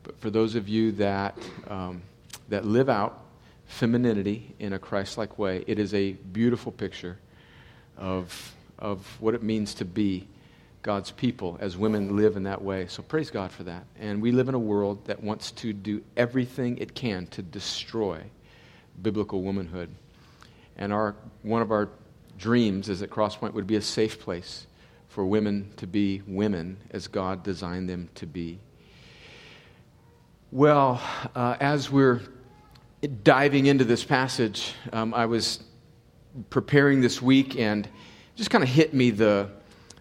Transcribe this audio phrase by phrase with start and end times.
[0.10, 2.02] but for those of you that, um,
[2.48, 3.26] that live out
[3.68, 7.20] femininity in a Christ like way, it is a beautiful picture
[7.96, 10.28] of, of what it means to be
[10.82, 12.88] God's people as women live in that way.
[12.88, 13.86] So praise God for that.
[14.00, 18.20] And we live in a world that wants to do everything it can to destroy
[19.00, 19.92] biblical womanhood.
[20.76, 21.14] And our,
[21.44, 21.88] one of our
[22.40, 24.66] dreams is that Crosspoint would be a safe place
[25.08, 28.58] for women to be women as God designed them to be.
[30.52, 31.00] Well,
[31.36, 32.22] uh, as we're
[33.22, 35.60] diving into this passage, um, I was
[36.50, 37.88] preparing this week and
[38.36, 39.52] just kind of hit me the,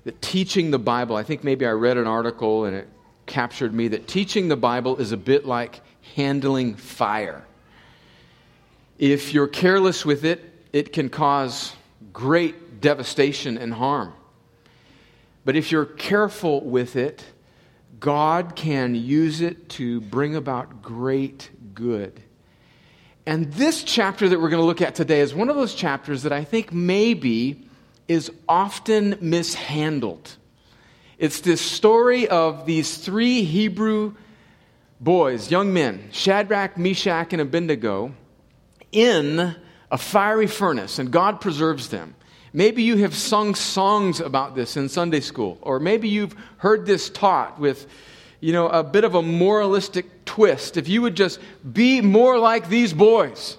[0.04, 1.16] the teaching the Bible.
[1.16, 2.88] I think maybe I read an article and it
[3.26, 5.82] captured me that teaching the Bible is a bit like
[6.14, 7.44] handling fire.
[8.98, 11.74] If you're careless with it, it can cause
[12.14, 14.14] great devastation and harm.
[15.44, 17.22] But if you're careful with it,
[17.98, 22.20] God can use it to bring about great good.
[23.26, 26.22] And this chapter that we're going to look at today is one of those chapters
[26.22, 27.68] that I think maybe
[28.06, 30.36] is often mishandled.
[31.18, 34.14] It's this story of these three Hebrew
[35.00, 38.14] boys, young men, Shadrach, Meshach, and Abednego,
[38.92, 39.56] in
[39.90, 42.14] a fiery furnace, and God preserves them.
[42.52, 47.10] Maybe you have sung songs about this in Sunday school, or maybe you've heard this
[47.10, 47.86] taught with,
[48.40, 50.76] you know, a bit of a moralistic twist.
[50.76, 53.58] If you would just be more like these boys,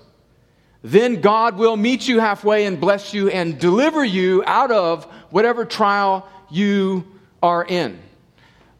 [0.81, 5.66] then God will meet you halfway and bless you and deliver you out of whatever
[5.66, 7.06] trial you
[7.44, 8.00] are in.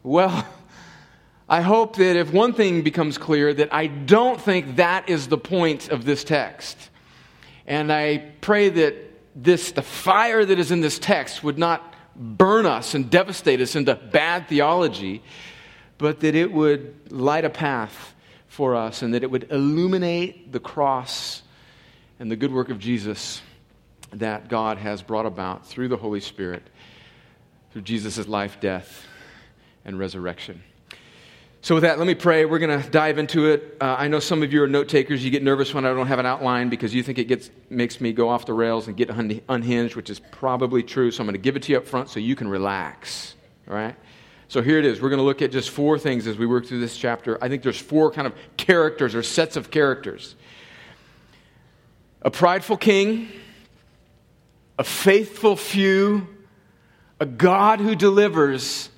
[0.02, 0.46] Well,
[1.48, 5.38] I hope that if one thing becomes clear, that I don't think that is the
[5.38, 6.90] point of this text.
[7.66, 12.66] And I pray that this, the fire that is in this text would not burn
[12.66, 15.22] us and devastate us into bad theology,
[15.98, 18.14] but that it would light a path
[18.48, 21.42] for us and that it would illuminate the cross
[22.18, 23.40] and the good work of Jesus
[24.12, 26.62] that God has brought about through the Holy Spirit,
[27.72, 29.06] through Jesus' life, death,
[29.84, 30.62] and resurrection.
[31.62, 32.46] So, with that, let me pray.
[32.46, 33.76] We're going to dive into it.
[33.82, 35.22] Uh, I know some of you are note takers.
[35.22, 38.00] You get nervous when I don't have an outline because you think it gets, makes
[38.00, 41.10] me go off the rails and get unhinged, which is probably true.
[41.10, 43.34] So, I'm going to give it to you up front so you can relax.
[43.68, 43.94] All right?
[44.48, 45.02] So, here it is.
[45.02, 47.36] We're going to look at just four things as we work through this chapter.
[47.44, 50.36] I think there's four kind of characters or sets of characters
[52.22, 53.28] a prideful king,
[54.78, 56.26] a faithful few,
[57.18, 58.88] a God who delivers,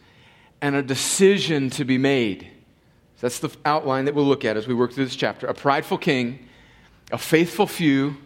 [0.61, 2.52] and a decision to be made.
[3.23, 5.47] That's the outline that we'll look at as we work through this chapter.
[5.47, 6.41] A prideful king,
[7.13, 8.17] a faithful few,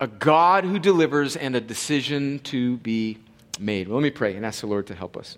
[0.00, 3.18] a God who delivers, and a decision to be
[3.58, 3.86] made.
[3.86, 5.36] Well, let me pray and ask the Lord to help us.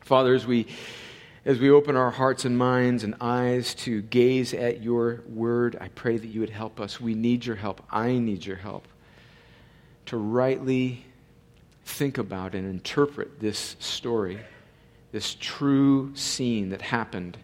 [0.00, 0.68] Father, as we
[1.44, 5.88] as we open our hearts and minds and eyes to gaze at your word, I
[5.88, 7.00] pray that you would help us.
[7.00, 7.82] We need your help.
[7.90, 8.86] I need your help
[10.06, 11.04] to rightly
[11.84, 14.38] think about and interpret this story,
[15.10, 17.38] this true scene that happened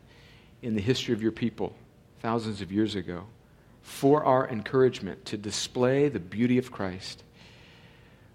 [0.63, 1.75] in the history of your people
[2.21, 3.25] thousands of years ago
[3.83, 7.25] for our encouragement to display the beauty of Christ.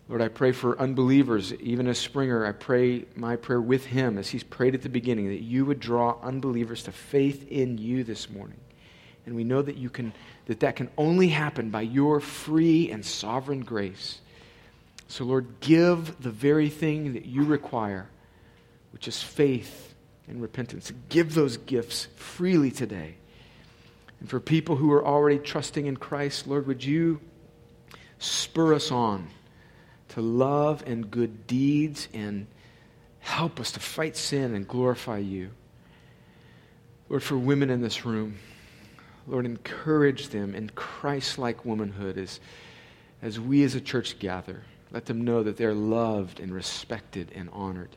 [0.09, 4.29] Lord, I pray for unbelievers, even as Springer, I pray my prayer with him as
[4.29, 8.29] he's prayed at the beginning that you would draw unbelievers to faith in you this
[8.29, 8.59] morning.
[9.25, 10.13] And we know that you can
[10.45, 14.21] that that can only happen by your free and sovereign grace.
[15.09, 18.07] So, Lord, give the very thing that you require,
[18.93, 19.86] which is faith
[20.27, 20.91] and repentance.
[21.09, 23.15] Give those gifts freely today.
[24.19, 27.21] And for people who are already trusting in Christ, Lord, would you
[28.19, 29.27] spur us on
[30.09, 32.47] to love and good deeds and
[33.19, 35.51] help us to fight sin and glorify you.
[37.09, 38.37] Lord, for women in this room,
[39.27, 42.39] Lord, encourage them in Christ like womanhood as,
[43.21, 44.63] as we as a church gather.
[44.91, 47.95] Let them know that they're loved and respected and honored.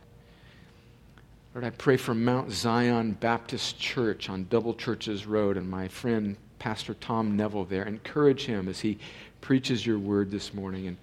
[1.53, 6.37] Lord, I pray for Mount Zion Baptist Church on Double Churches Road and my friend
[6.61, 7.83] Pastor Tom Neville there.
[7.83, 8.99] Encourage him as he
[9.41, 10.97] preaches your word this morning and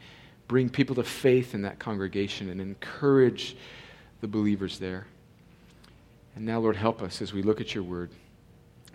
[0.48, 3.58] bring people to faith in that congregation and encourage
[4.22, 5.06] the believers there.
[6.38, 8.10] And now, Lord, help us as we look at your word.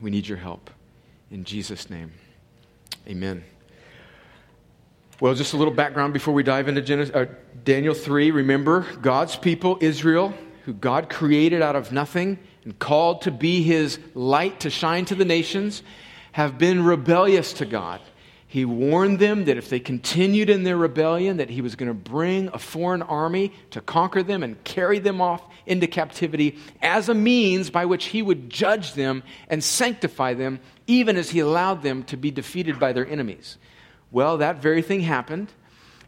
[0.00, 0.70] We need your help.
[1.30, 2.12] In Jesus' name,
[3.06, 3.44] amen.
[5.20, 7.26] Well, just a little background before we dive into Genesis, uh,
[7.62, 8.30] Daniel 3.
[8.30, 10.32] Remember, God's people, Israel,
[10.64, 15.14] who God created out of nothing and called to be his light to shine to
[15.14, 15.82] the nations,
[16.32, 18.00] have been rebellious to God.
[18.46, 21.94] He warned them that if they continued in their rebellion, that he was going to
[21.94, 27.14] bring a foreign army to conquer them and carry them off into captivity as a
[27.14, 32.02] means by which he would judge them and sanctify them, even as he allowed them
[32.04, 33.56] to be defeated by their enemies.
[34.10, 35.50] Well, that very thing happened.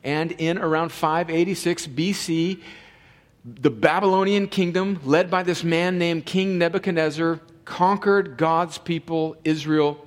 [0.02, 2.60] And in around 586 BC,
[3.44, 10.06] the Babylonian kingdom, led by this man named King Nebuchadnezzar, conquered God's people, Israel,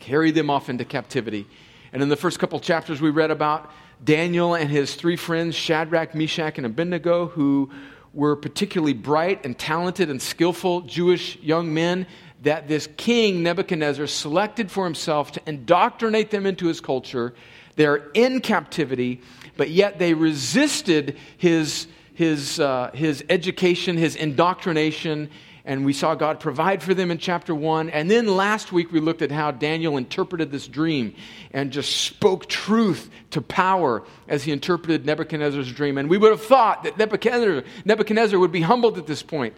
[0.00, 1.46] carried them off into captivity.
[1.92, 3.70] And in the first couple chapters, we read about
[4.04, 7.70] Daniel and his three friends, Shadrach, Meshach, and Abednego, who
[8.12, 12.06] were particularly bright and talented and skillful Jewish young men
[12.42, 17.34] that this king, Nebuchadnezzar, selected for himself to indoctrinate them into his culture.
[17.76, 19.22] They're in captivity,
[19.56, 25.30] but yet they resisted his, his, uh, his education, his indoctrination,
[25.66, 27.88] and we saw God provide for them in chapter 1.
[27.90, 31.14] And then last week we looked at how Daniel interpreted this dream
[31.52, 35.96] and just spoke truth to power as he interpreted Nebuchadnezzar's dream.
[35.96, 39.56] And we would have thought that Nebuchadnezzar, Nebuchadnezzar would be humbled at this point.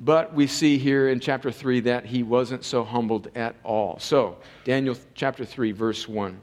[0.00, 3.98] But we see here in chapter 3 that he wasn't so humbled at all.
[3.98, 6.40] So, Daniel chapter 3, verse 1.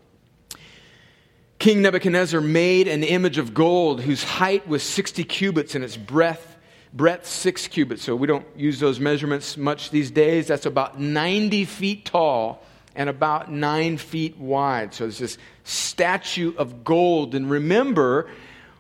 [1.66, 6.58] King Nebuchadnezzar made an image of gold whose height was 60 cubits and its breadth
[6.94, 10.46] breadth six cubits, so we don't use those measurements much these days.
[10.46, 12.64] That's about 90 feet tall
[12.96, 14.94] and about nine feet wide.
[14.94, 17.34] So it's this statue of gold.
[17.34, 18.30] And remember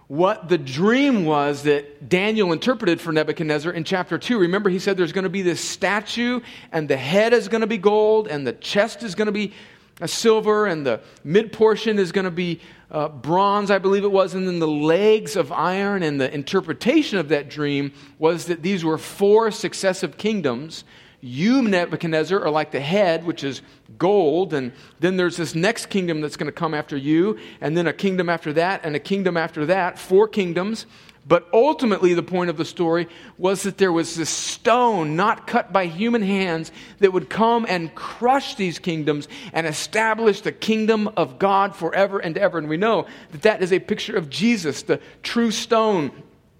[0.07, 4.37] what the dream was that Daniel interpreted for Nebuchadnezzar in chapter 2.
[4.37, 6.39] Remember, he said there's going to be this statue,
[6.71, 9.53] and the head is going to be gold, and the chest is going to be
[10.03, 12.59] silver, and the mid portion is going to be
[12.91, 16.03] uh, bronze, I believe it was, and then the legs of iron.
[16.03, 20.83] And the interpretation of that dream was that these were four successive kingdoms.
[21.21, 23.61] You, Nebuchadnezzar, are like the head, which is
[23.97, 27.87] gold, and then there's this next kingdom that's going to come after you, and then
[27.87, 30.85] a kingdom after that, and a kingdom after that, four kingdoms.
[31.27, 33.07] But ultimately, the point of the story
[33.37, 37.93] was that there was this stone not cut by human hands that would come and
[37.95, 42.59] crush these kingdoms and establish the kingdom of God forever and ever.
[42.59, 46.11] And we know that that is a picture of Jesus, the true stone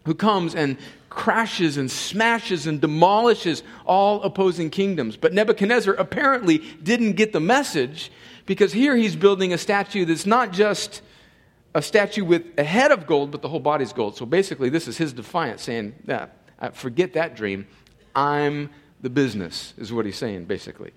[0.05, 0.77] who comes and
[1.09, 5.15] crashes and smashes and demolishes all opposing kingdoms.
[5.15, 8.11] But Nebuchadnezzar apparently didn't get the message
[8.47, 11.03] because here he's building a statue that's not just
[11.75, 14.15] a statue with a head of gold, but the whole body's gold.
[14.15, 16.27] So basically, this is his defiance saying, yeah,
[16.71, 17.67] forget that dream.
[18.15, 18.69] I'm
[19.01, 20.93] the business, is what he's saying, basically.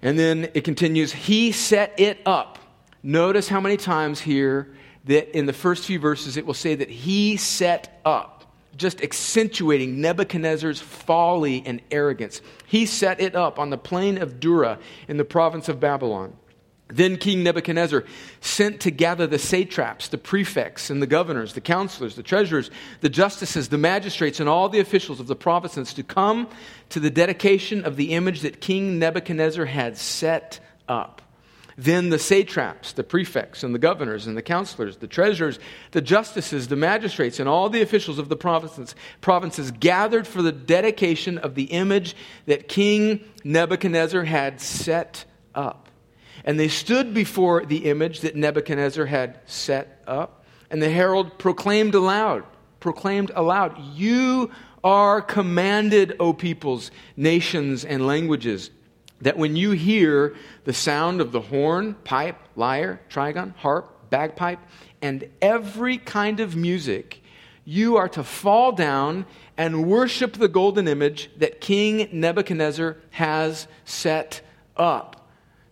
[0.00, 2.58] And then it continues, he set it up.
[3.02, 4.72] Notice how many times here
[5.06, 10.00] that in the first few verses it will say that he set up, just accentuating
[10.00, 12.40] Nebuchadnezzar's folly and arrogance.
[12.66, 14.78] He set it up on the plain of Dura
[15.08, 16.34] in the province of Babylon.
[16.92, 18.04] Then King Nebuchadnezzar
[18.40, 22.70] sent to gather the satraps, the prefects, and the governors, the counselors, the treasurers,
[23.00, 26.48] the justices, the magistrates, and all the officials of the provinces to come
[26.90, 31.22] to the dedication of the image that King Nebuchadnezzar had set up.
[31.76, 35.58] Then the satraps, the prefects, and the governors, and the counselors, the treasurers,
[35.92, 40.52] the justices, the magistrates, and all the officials of the provinces, provinces gathered for the
[40.52, 42.16] dedication of the image
[42.46, 45.89] that King Nebuchadnezzar had set up.
[46.44, 50.44] And they stood before the image that Nebuchadnezzar had set up.
[50.70, 52.44] And the herald proclaimed aloud,
[52.78, 54.50] proclaimed aloud, You
[54.82, 58.70] are commanded, O peoples, nations, and languages,
[59.20, 64.60] that when you hear the sound of the horn, pipe, lyre, trigon, harp, bagpipe,
[65.02, 67.22] and every kind of music,
[67.64, 74.40] you are to fall down and worship the golden image that King Nebuchadnezzar has set
[74.76, 75.09] up.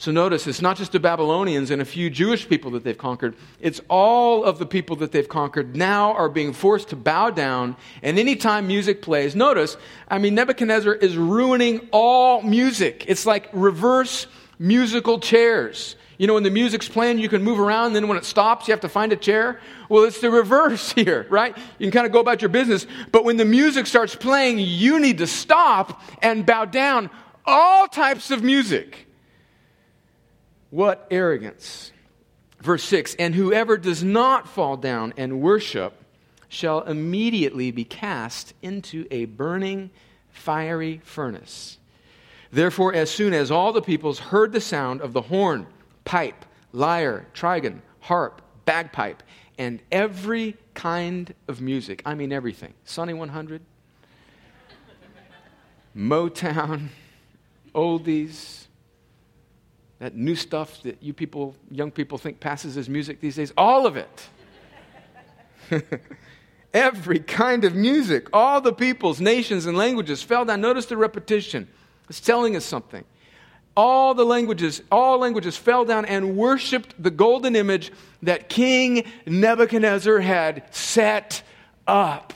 [0.00, 3.34] So notice, it's not just the Babylonians and a few Jewish people that they've conquered.
[3.58, 7.76] It's all of the people that they've conquered now are being forced to bow down.
[8.00, 9.76] And anytime music plays, notice,
[10.06, 13.06] I mean, Nebuchadnezzar is ruining all music.
[13.08, 14.28] It's like reverse
[14.60, 15.96] musical chairs.
[16.16, 18.72] You know, when the music's playing, you can move around, then when it stops, you
[18.72, 19.58] have to find a chair.
[19.88, 21.56] Well, it's the reverse here, right?
[21.80, 25.00] You can kind of go about your business, but when the music starts playing, you
[25.00, 27.10] need to stop and bow down
[27.44, 29.07] all types of music.
[30.70, 31.92] What arrogance.
[32.60, 35.94] Verse 6 And whoever does not fall down and worship
[36.48, 39.90] shall immediately be cast into a burning,
[40.30, 41.78] fiery furnace.
[42.50, 45.66] Therefore, as soon as all the peoples heard the sound of the horn,
[46.04, 49.22] pipe, lyre, trigon, harp, bagpipe,
[49.58, 53.60] and every kind of music, I mean everything, Sunny 100,
[55.94, 56.88] Motown,
[57.75, 58.67] oldies,
[59.98, 63.86] that new stuff that you people, young people think passes as music these days, all
[63.86, 64.28] of it.
[66.74, 70.60] Every kind of music, all the peoples, nations, and languages fell down.
[70.60, 71.66] Notice the repetition.
[72.08, 73.04] It's telling us something.
[73.76, 80.18] All the languages, all languages fell down and worshiped the golden image that King Nebuchadnezzar
[80.18, 81.42] had set
[81.86, 82.34] up.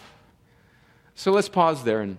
[1.14, 2.19] So let's pause there and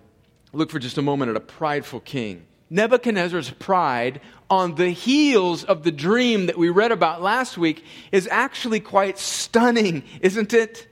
[0.52, 2.46] look for just a moment at a prideful king.
[2.70, 8.28] Nebuchadnezzar's pride on the heels of the dream that we read about last week is
[8.30, 10.88] actually quite stunning, isn't it?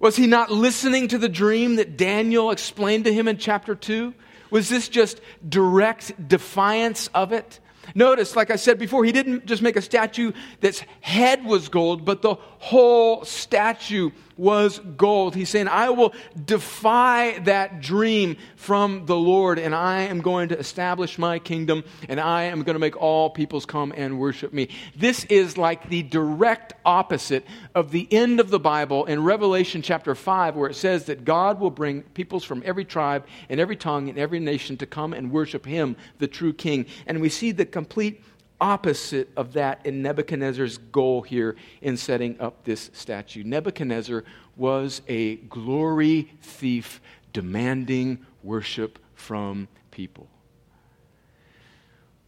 [0.00, 4.12] Was he not listening to the dream that Daniel explained to him in chapter 2?
[4.50, 7.60] Was this just direct defiance of it?
[7.94, 12.04] Notice, like I said before, he didn't just make a statue that's head was gold,
[12.04, 15.34] but the whole statue was gold.
[15.34, 20.58] He's saying, I will defy that dream from the Lord, and I am going to
[20.58, 24.68] establish my kingdom, and I am going to make all peoples come and worship me.
[24.96, 30.14] This is like the direct opposite of the end of the Bible in Revelation chapter
[30.14, 34.08] 5, where it says that God will bring peoples from every tribe and every tongue
[34.08, 36.86] and every nation to come and worship him, the true king.
[37.06, 38.22] And we see the complete
[38.62, 43.42] opposite of that in Nebuchadnezzar's goal here in setting up this statue.
[43.42, 44.22] Nebuchadnezzar
[44.56, 47.00] was a glory thief
[47.32, 50.28] demanding worship from people.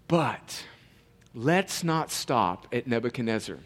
[0.09, 0.67] But
[1.35, 3.59] let's not stop at Nebuchadnezzar.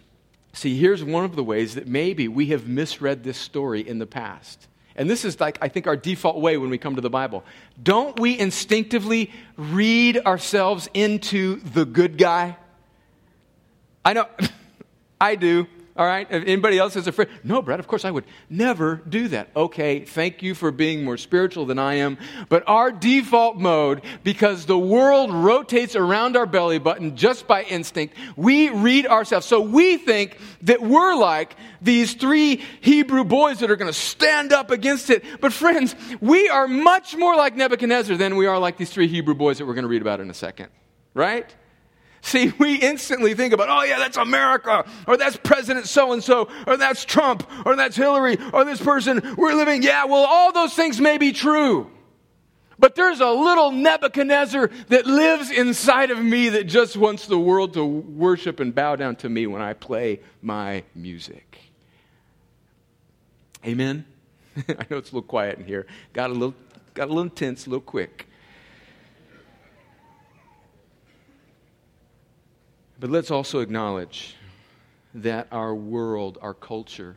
[0.52, 4.06] See, here's one of the ways that maybe we have misread this story in the
[4.06, 4.67] past.
[4.98, 7.44] And this is like, I think, our default way when we come to the Bible.
[7.80, 12.56] Don't we instinctively read ourselves into the good guy?
[14.04, 14.26] I know,
[15.20, 15.68] I do.
[15.98, 16.28] All right?
[16.30, 19.48] If anybody else is afraid, no, Brad, of course I would never do that.
[19.56, 22.18] Okay, thank you for being more spiritual than I am.
[22.48, 28.14] But our default mode, because the world rotates around our belly button just by instinct,
[28.36, 29.44] we read ourselves.
[29.46, 34.52] So we think that we're like these three Hebrew boys that are going to stand
[34.52, 35.24] up against it.
[35.40, 39.34] But friends, we are much more like Nebuchadnezzar than we are like these three Hebrew
[39.34, 40.68] boys that we're going to read about in a second.
[41.12, 41.52] Right?
[42.28, 46.50] See, we instantly think about, oh, yeah, that's America, or that's President so and so,
[46.66, 49.34] or that's Trump, or that's Hillary, or this person.
[49.38, 51.90] We're living, yeah, well, all those things may be true.
[52.78, 57.72] But there's a little Nebuchadnezzar that lives inside of me that just wants the world
[57.74, 61.58] to worship and bow down to me when I play my music.
[63.64, 64.04] Amen?
[64.68, 65.86] I know it's a little quiet in here.
[66.12, 66.54] Got a little,
[66.92, 68.27] got a little intense, a little quick.
[72.98, 74.34] But let's also acknowledge
[75.14, 77.16] that our world, our culture,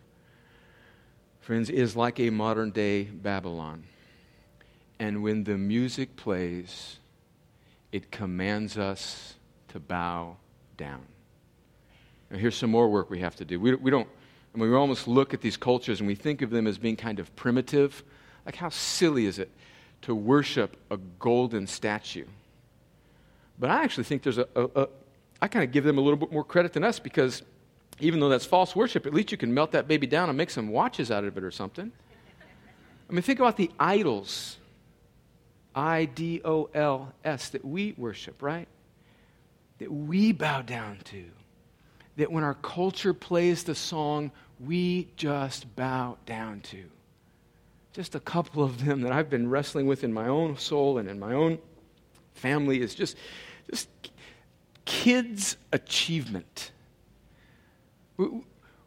[1.40, 3.84] friends, is like a modern day Babylon.
[5.00, 7.00] And when the music plays,
[7.92, 9.36] it commands us
[9.70, 10.38] to bow
[10.78, 11.02] down.
[12.30, 13.60] Now, here's some more work we have to do.
[13.60, 14.08] We, we don't,
[14.54, 16.96] I mean, we almost look at these cultures and we think of them as being
[16.96, 18.04] kind of primitive.
[18.46, 19.50] Like, how silly is it
[20.04, 22.28] to worship a golden statue?
[23.60, 24.88] But I actually think there's a, a,
[25.42, 27.42] I kind of give them a little bit more credit than us because
[28.00, 30.50] even though that's false worship, at least you can melt that baby down and make
[30.50, 31.92] some watches out of it or something.
[33.10, 34.58] I mean, think about the idols
[35.76, 38.68] I D O L S that we worship, right?
[39.80, 41.26] That we bow down to.
[42.18, 46.84] That when our culture plays the song, we just bow down to.
[47.94, 51.10] Just a couple of them that I've been wrestling with in my own soul and
[51.10, 51.58] in my own
[52.34, 53.18] family is just,
[53.70, 53.90] just
[54.86, 56.72] kids' achievement.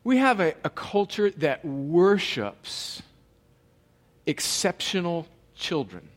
[0.03, 3.03] we have a, a culture that worships
[4.27, 6.09] exceptional children.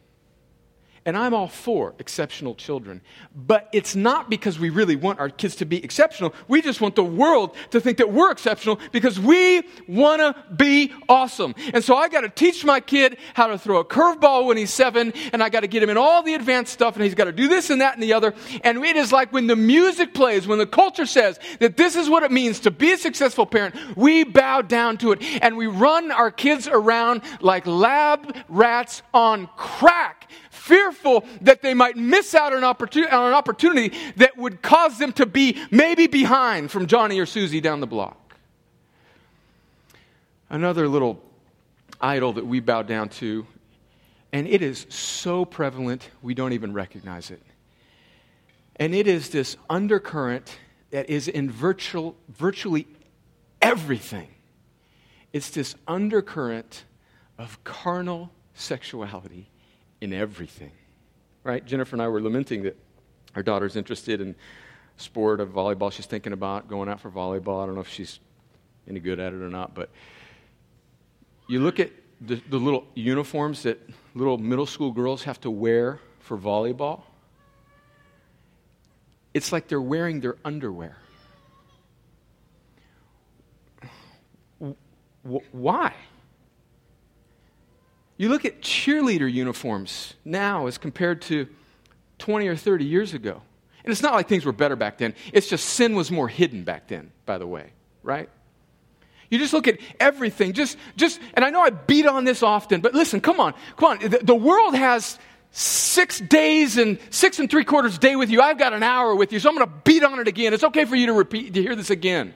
[1.07, 2.99] And I'm all for exceptional children.
[3.33, 6.35] But it's not because we really want our kids to be exceptional.
[6.49, 10.91] We just want the world to think that we're exceptional because we want to be
[11.07, 11.55] awesome.
[11.73, 14.73] And so I got to teach my kid how to throw a curveball when he's
[14.73, 17.23] seven, and I got to get him in all the advanced stuff, and he's got
[17.25, 18.33] to do this and that and the other.
[18.65, 22.09] And it is like when the music plays, when the culture says that this is
[22.09, 25.23] what it means to be a successful parent, we bow down to it.
[25.41, 30.29] And we run our kids around like lab rats on crack
[30.67, 35.13] fearful that they might miss out on, opportunity, on an opportunity that would cause them
[35.13, 38.35] to be maybe behind from Johnny or Susie down the block.
[40.49, 41.23] Another little
[42.01, 43.47] idol that we bow down to,
[44.31, 47.41] and it is so prevalent we don't even recognize it.
[48.75, 50.57] And it is this undercurrent
[50.91, 52.87] that is in virtual, virtually
[53.61, 54.29] everything.
[55.33, 56.83] It's this undercurrent
[57.37, 59.49] of carnal sexuality
[60.01, 60.71] in everything.
[61.43, 61.65] Right?
[61.65, 62.77] Jennifer and I were lamenting that
[63.35, 64.35] our daughter's interested in
[64.97, 65.91] sport of volleyball.
[65.91, 67.63] She's thinking about going out for volleyball.
[67.63, 68.19] I don't know if she's
[68.87, 69.89] any good at it or not, but
[71.47, 73.79] you look at the, the little uniforms that
[74.15, 77.03] little middle school girls have to wear for volleyball.
[79.33, 80.97] It's like they're wearing their underwear.
[85.51, 85.93] why?
[88.17, 91.47] You look at cheerleader uniforms now as compared to
[92.17, 93.41] 20 or 30 years ago.
[93.83, 95.13] And it's not like things were better back then.
[95.31, 97.71] It's just sin was more hidden back then, by the way,
[98.03, 98.29] right?
[99.29, 100.53] You just look at everything.
[100.53, 103.91] Just, just, and I know I beat on this often, but listen, come on, come
[103.91, 103.99] on.
[103.99, 105.19] The, the world has
[105.51, 108.41] six days and six and three quarters day with you.
[108.41, 110.53] I've got an hour with you, so I'm going to beat on it again.
[110.53, 112.33] It's okay for you to repeat, to hear this again.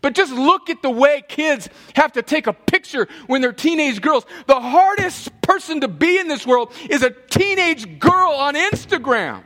[0.00, 4.00] But just look at the way kids have to take a picture when they're teenage
[4.00, 4.24] girls.
[4.46, 9.42] The hardest person to be in this world is a teenage girl on Instagram.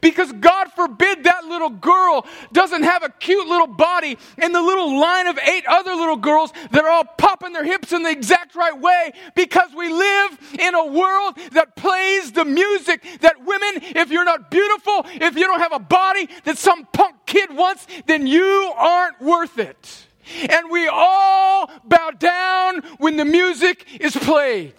[0.00, 4.98] Because God forbid that little girl doesn't have a cute little body and the little
[4.98, 8.54] line of eight other little girls that are all popping their hips in the exact
[8.54, 14.10] right way because we live in a world that plays the music that women, if
[14.10, 18.26] you're not beautiful, if you don't have a body that some punk kid wants, then
[18.26, 20.06] you aren't worth it.
[20.48, 24.74] And we all bow down when the music is played.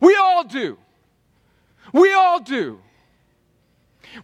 [0.00, 0.78] We all do.
[1.92, 2.80] We all do.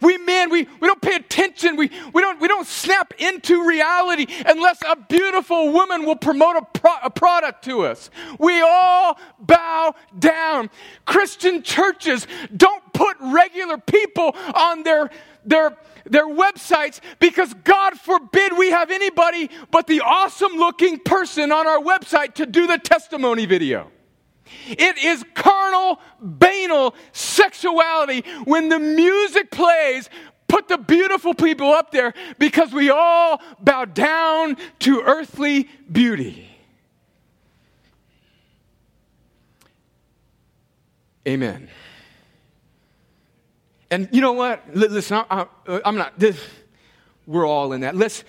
[0.00, 1.76] We men, we, we don't pay attention.
[1.76, 6.78] We, we, don't, we don't snap into reality unless a beautiful woman will promote a,
[6.78, 8.10] pro, a product to us.
[8.38, 10.70] We all bow down.
[11.04, 12.26] Christian churches
[12.56, 15.10] don't put regular people on their,
[15.44, 21.66] their, their websites because God forbid we have anybody but the awesome looking person on
[21.66, 23.90] our website to do the testimony video.
[24.68, 28.24] It is carnal, banal sexuality.
[28.44, 30.08] When the music plays,
[30.48, 36.46] put the beautiful people up there because we all bow down to earthly beauty.
[41.26, 41.68] Amen.
[43.90, 44.62] And you know what?
[44.74, 46.40] Listen, I'm not, This,
[47.26, 47.94] we're all in that.
[47.94, 48.24] Let's,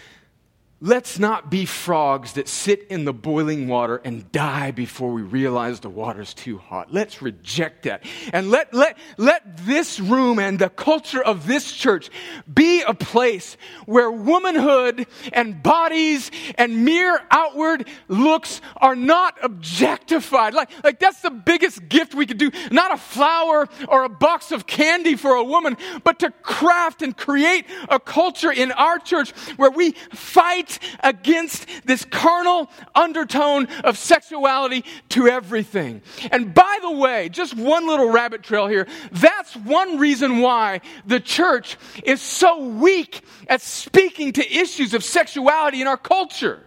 [0.84, 5.80] Let's not be frogs that sit in the boiling water and die before we realize
[5.80, 6.92] the water's too hot.
[6.92, 8.04] Let's reject that.
[8.34, 12.10] And let, let, let this room and the culture of this church
[12.52, 20.56] be a place where womanhood and bodies and mere outward looks are not objectified.
[20.56, 22.50] Like, like that's the biggest gift we could do.
[22.72, 27.16] Not a flower or a box of candy for a woman, but to craft and
[27.16, 30.71] create a culture in our church where we fight
[31.02, 36.02] against this carnal undertone of sexuality to everything.
[36.32, 38.88] And by the way, just one little rabbit trail here.
[39.12, 45.82] That's one reason why the church is so weak at speaking to issues of sexuality
[45.82, 46.64] in our culture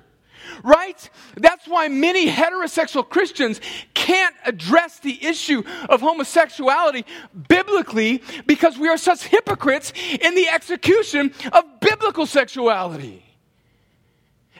[0.62, 1.10] right?
[1.36, 3.60] That's why many heterosexual Christians
[3.92, 7.04] can't address the issue of homosexuality
[7.48, 13.23] biblically because we are such hypocrites in the execution of biblical sexuality.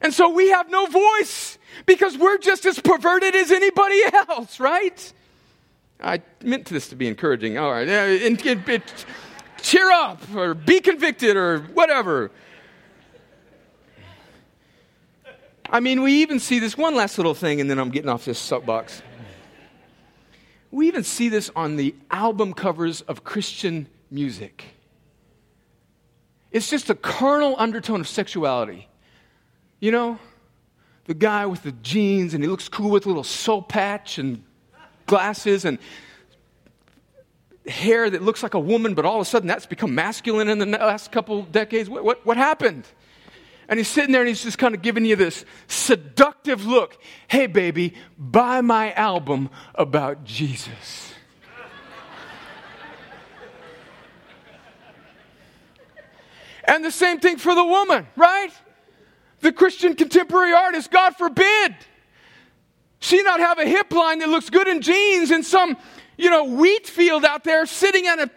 [0.05, 5.13] And so we have no voice because we're just as perverted as anybody else, right?
[5.99, 7.57] I meant this to be encouraging.
[7.57, 7.89] All right.
[7.89, 9.07] It, it, it,
[9.63, 12.31] cheer up or be convicted or whatever.
[15.71, 18.27] I mean, we even see this one last little thing, and then I'm getting off
[18.27, 19.01] this soapbox.
[20.71, 24.65] We even see this on the album covers of Christian music.
[26.51, 28.87] It's just a carnal undertone of sexuality.
[29.85, 30.19] You know,
[31.05, 34.43] the guy with the jeans, and he looks cool with a little soul patch and
[35.05, 35.79] glasses and
[37.67, 40.59] hair that looks like a woman, but all of a sudden that's become masculine in
[40.59, 41.91] the last couple decades.
[41.91, 42.87] What, what, what happened?
[43.69, 46.97] And he's sitting there and he's just kind of giving you this seductive look.
[47.29, 51.13] Hey, baby, buy my album about Jesus.
[56.65, 58.51] and the same thing for the woman, right?
[59.45, 61.75] The Christian contemporary artist, God forbid.
[62.99, 65.77] She not have a hip line that looks good in jeans and some,
[66.17, 68.31] you know, wheat field out there sitting on a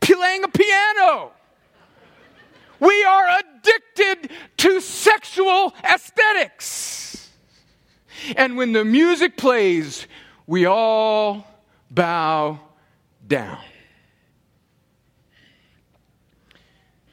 [0.00, 1.32] playing a piano.
[2.80, 7.28] We are addicted to sexual aesthetics.
[8.34, 10.06] And when the music plays,
[10.46, 11.46] we all
[11.90, 12.60] bow
[13.28, 13.58] down.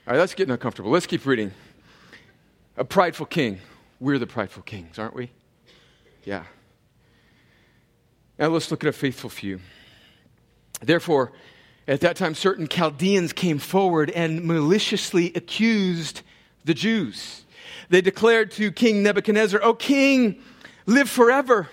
[0.08, 0.92] All right, let's get uncomfortable.
[0.92, 1.52] Let's keep reading.
[2.78, 3.60] A prideful king.
[4.00, 5.32] We're the prideful kings, aren't we?
[6.24, 6.44] Yeah.
[8.38, 9.60] Now let's look at a faithful few.
[10.80, 11.32] Therefore,
[11.88, 16.22] at that time, certain Chaldeans came forward and maliciously accused
[16.66, 17.46] the Jews.
[17.90, 20.44] They declared to King Nebuchadnezzar, O king,
[20.86, 21.70] live forever.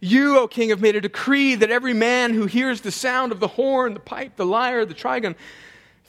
[0.00, 3.40] You, O king, have made a decree that every man who hears the sound of
[3.40, 5.34] the horn, the pipe, the lyre, the trigon,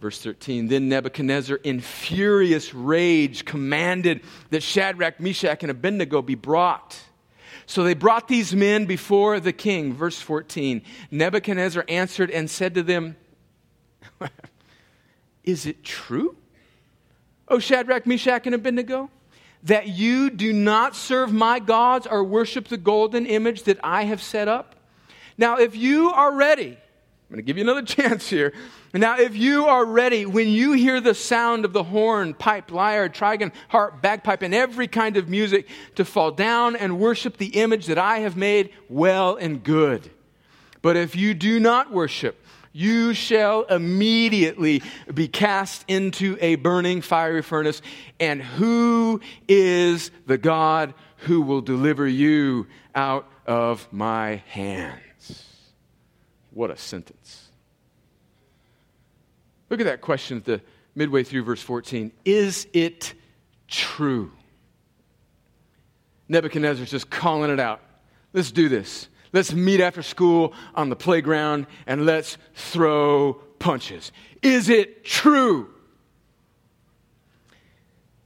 [0.00, 7.00] Verse 13 Then Nebuchadnezzar, in furious rage, commanded that Shadrach, Meshach, and Abednego be brought.
[7.66, 9.92] So they brought these men before the king.
[9.92, 13.16] Verse 14 Nebuchadnezzar answered and said to them,
[15.44, 16.36] Is it true,
[17.48, 19.10] O Shadrach, Meshach, and Abednego,
[19.62, 24.22] that you do not serve my gods or worship the golden image that I have
[24.22, 24.74] set up?
[25.38, 26.78] Now, if you are ready,
[27.28, 28.52] I'm going to give you another chance here.
[28.94, 33.08] Now, if you are ready, when you hear the sound of the horn, pipe, lyre,
[33.08, 37.86] trigon, harp, bagpipe, and every kind of music, to fall down and worship the image
[37.86, 40.08] that I have made, well and good.
[40.82, 42.40] But if you do not worship,
[42.72, 47.82] you shall immediately be cast into a burning fiery furnace.
[48.20, 55.00] And who is the God who will deliver you out of my hands?
[56.56, 57.48] What a sentence.
[59.68, 60.62] Look at that question at the
[60.94, 62.12] midway through verse 14.
[62.24, 63.12] Is it
[63.68, 64.32] true?
[66.30, 67.82] Nebuchadnezzar's just calling it out.
[68.32, 69.08] Let's do this.
[69.34, 74.10] Let's meet after school on the playground and let's throw punches.
[74.40, 75.68] Is it true?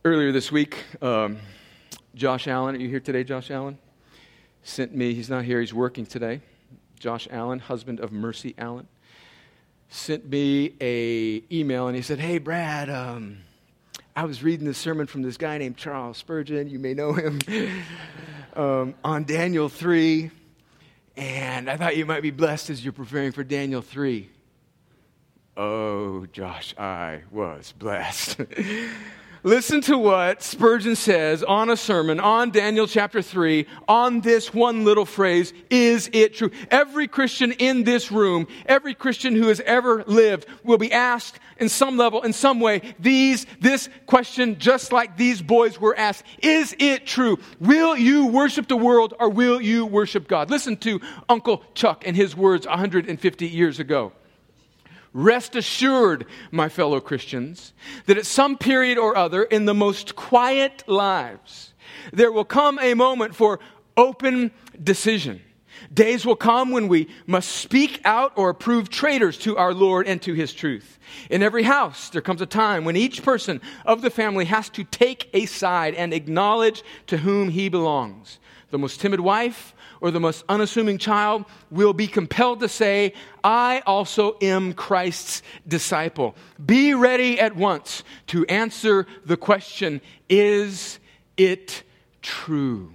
[0.04, 1.38] Earlier this week, um,
[2.14, 3.76] Josh Allen, are you here today, Josh Allen?
[4.62, 6.42] Sent me, he's not here, he's working today.
[7.00, 8.86] Josh Allen, husband of Mercy Allen,
[9.88, 13.38] sent me a email and he said, Hey, Brad, um,
[14.14, 16.68] I was reading the sermon from this guy named Charles Spurgeon.
[16.68, 17.40] You may know him.
[18.54, 20.30] um, on Daniel 3.
[21.16, 24.28] And I thought you might be blessed as you're preparing for Daniel 3.
[25.56, 28.40] Oh, Josh, I was blessed.
[29.42, 34.84] Listen to what Spurgeon says on a sermon on Daniel chapter 3 on this one
[34.84, 36.50] little phrase, is it true?
[36.70, 41.70] Every Christian in this room, every Christian who has ever lived will be asked in
[41.70, 46.76] some level, in some way, these, this question, just like these boys were asked, is
[46.78, 47.38] it true?
[47.60, 50.50] Will you worship the world or will you worship God?
[50.50, 51.00] Listen to
[51.30, 54.12] Uncle Chuck and his words 150 years ago.
[55.12, 57.72] Rest assured, my fellow Christians,
[58.06, 61.74] that at some period or other in the most quiet lives,
[62.12, 63.58] there will come a moment for
[63.96, 65.40] open decision.
[65.92, 70.20] Days will come when we must speak out or prove traitors to our Lord and
[70.22, 70.98] to His truth.
[71.30, 74.84] In every house, there comes a time when each person of the family has to
[74.84, 78.38] take a side and acknowledge to whom he belongs.
[78.70, 83.82] The most timid wife or the most unassuming child will be compelled to say, I
[83.86, 86.36] also am Christ's disciple.
[86.64, 90.98] Be ready at once to answer the question, Is
[91.36, 91.82] it
[92.22, 92.94] true?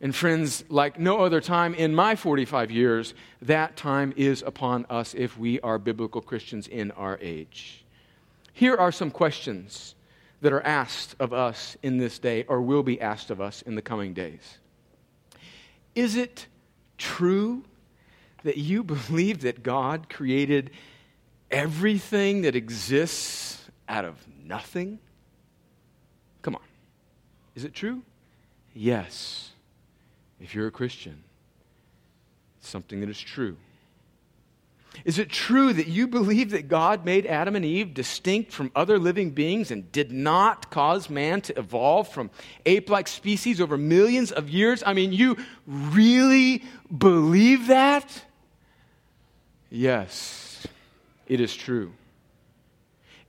[0.00, 5.14] And friends, like no other time in my 45 years, that time is upon us
[5.14, 7.84] if we are biblical Christians in our age.
[8.52, 9.95] Here are some questions
[10.46, 13.74] that are asked of us in this day or will be asked of us in
[13.74, 14.58] the coming days.
[15.96, 16.46] Is it
[16.98, 17.64] true
[18.44, 20.70] that you believe that God created
[21.50, 25.00] everything that exists out of nothing?
[26.42, 26.62] Come on.
[27.56, 28.02] Is it true?
[28.72, 29.50] Yes.
[30.40, 31.24] If you're a Christian,
[32.60, 33.56] it's something that is true.
[35.04, 38.98] Is it true that you believe that God made Adam and Eve distinct from other
[38.98, 42.30] living beings and did not cause man to evolve from
[42.64, 44.82] ape like species over millions of years?
[44.86, 46.64] I mean, you really
[46.96, 48.24] believe that?
[49.70, 50.66] Yes,
[51.26, 51.92] it is true.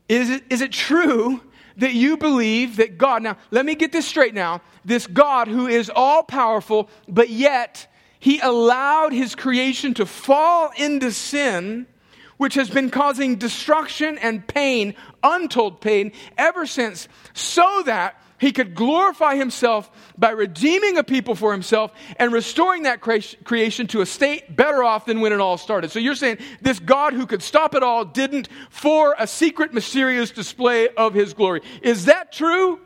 [0.08, 1.42] Is it, is it true
[1.78, 5.68] that you believe that God, now let me get this straight now, this God who
[5.68, 7.88] is all powerful, but yet
[8.28, 11.88] he allowed his creation to fall into sin,
[12.36, 18.76] which has been causing destruction and pain, untold pain, ever since, so that he could
[18.76, 24.54] glorify himself by redeeming a people for himself and restoring that creation to a state
[24.54, 25.90] better off than when it all started.
[25.92, 30.32] So you're saying this God who could stop it all didn't for a secret, mysterious
[30.32, 31.62] display of his glory.
[31.82, 32.82] Is that true?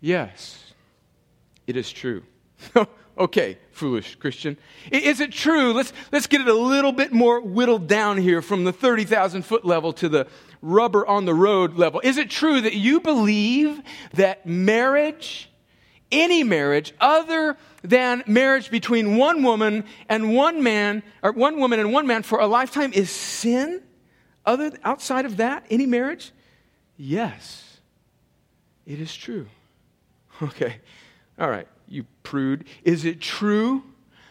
[0.00, 0.72] Yes,
[1.66, 2.22] it is true.
[3.18, 4.56] okay, foolish Christian.
[4.90, 5.72] Is it true?
[5.72, 9.64] Let's, let's get it a little bit more whittled down here from the 30,000 foot
[9.64, 10.26] level to the
[10.60, 12.00] rubber on the road level.
[12.04, 13.80] Is it true that you believe
[14.14, 15.50] that marriage,
[16.10, 21.92] any marriage other than marriage between one woman and one man, or one woman and
[21.92, 23.82] one man for a lifetime is sin?
[24.44, 26.32] Other, outside of that, any marriage?
[26.96, 27.78] Yes,
[28.86, 29.46] it is true.
[30.42, 30.80] Okay,
[31.38, 32.64] all right you prude.
[32.84, 33.82] Is it true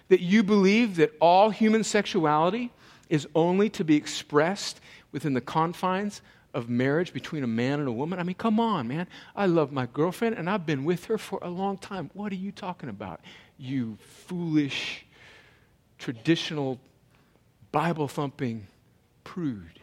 [0.10, 2.72] that you believe that all human sexuality
[3.10, 4.80] is only to be expressed
[5.12, 6.22] within the confines
[6.54, 8.20] of marriage between a man and a woman?
[8.20, 9.08] I mean, come on, man.
[9.36, 12.10] I love my girlfriend and I've been with her for a long time.
[12.14, 13.22] What are you talking about?
[13.58, 13.98] You
[14.28, 15.06] foolish,
[15.98, 16.80] traditional,
[17.72, 18.68] Bible thumping
[19.24, 19.80] prude.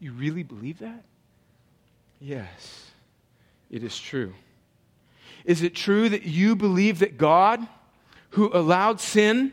[0.00, 1.04] You really believe that?
[2.20, 2.90] Yes,
[3.70, 4.32] it is true.
[5.44, 7.66] Is it true that you believe that God,
[8.30, 9.52] who allowed sin,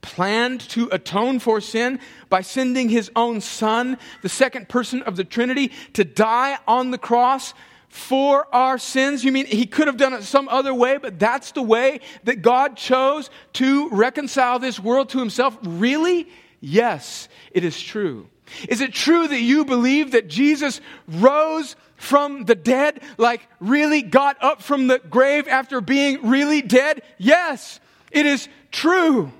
[0.00, 5.24] planned to atone for sin by sending his own Son, the second person of the
[5.24, 7.54] Trinity, to die on the cross
[7.88, 9.24] for our sins?
[9.24, 12.42] You mean he could have done it some other way, but that's the way that
[12.42, 15.56] God chose to reconcile this world to himself?
[15.62, 16.28] Really?
[16.60, 18.28] Yes, it is true.
[18.68, 24.42] Is it true that you believe that Jesus rose from the dead, like really got
[24.42, 27.02] up from the grave after being really dead?
[27.18, 27.78] Yes,
[28.10, 29.30] it is true.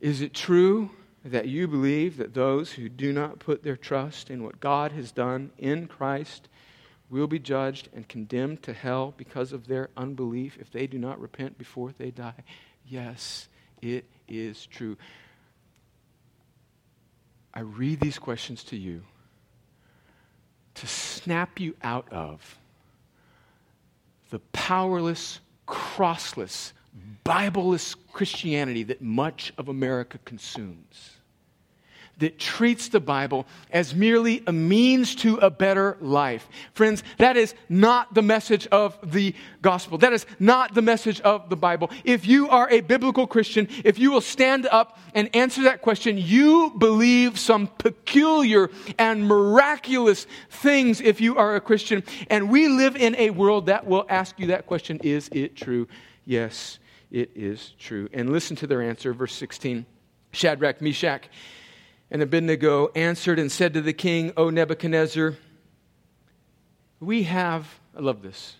[0.00, 0.90] Is it true
[1.24, 5.12] that you believe that those who do not put their trust in what God has
[5.12, 6.48] done in Christ
[7.10, 11.20] will be judged and condemned to hell because of their unbelief if they do not
[11.20, 12.44] repent before they die?
[12.86, 13.48] Yes,
[13.82, 14.96] it is true.
[17.52, 19.02] I read these questions to you
[20.80, 22.58] to snap you out of
[24.30, 26.72] the powerless, crossless,
[27.24, 31.17] Bibleless Christianity that much of America consumes
[32.18, 36.48] that treats the Bible as merely a means to a better life.
[36.72, 39.98] Friends, that is not the message of the gospel.
[39.98, 41.90] That is not the message of the Bible.
[42.04, 46.18] If you are a biblical Christian, if you will stand up and answer that question,
[46.18, 52.02] you believe some peculiar and miraculous things if you are a Christian.
[52.28, 55.88] And we live in a world that will ask you that question Is it true?
[56.24, 56.78] Yes,
[57.10, 58.08] it is true.
[58.12, 59.86] And listen to their answer, verse 16
[60.32, 61.22] Shadrach, Meshach,
[62.10, 65.36] and Abednego answered and said to the king, O Nebuchadnezzar,
[67.00, 68.56] we have, I love this,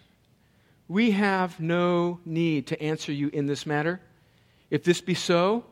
[0.87, 4.01] we have no need to answer you in this matter.
[4.71, 5.65] If this be so,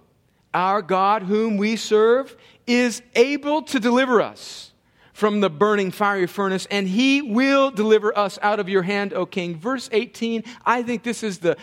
[0.52, 2.36] our God, whom we serve,
[2.66, 4.72] is able to deliver us
[5.12, 9.24] from the burning fiery furnace, and he will deliver us out of your hand, O
[9.24, 9.58] king.
[9.58, 11.56] Verse 18, I think this is the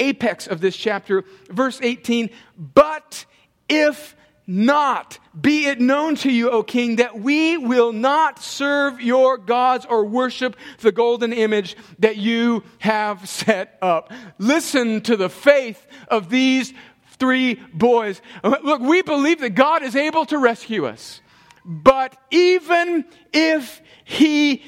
[0.00, 1.24] apex of this chapter.
[1.48, 3.24] Verse 18, but
[3.68, 4.16] if
[4.52, 9.86] not be it known to you, O king, that we will not serve your gods
[9.86, 14.12] or worship the golden image that you have set up.
[14.38, 16.74] Listen to the faith of these
[17.12, 18.20] three boys.
[18.44, 21.22] Look, we believe that God is able to rescue us.
[21.64, 24.62] But even if he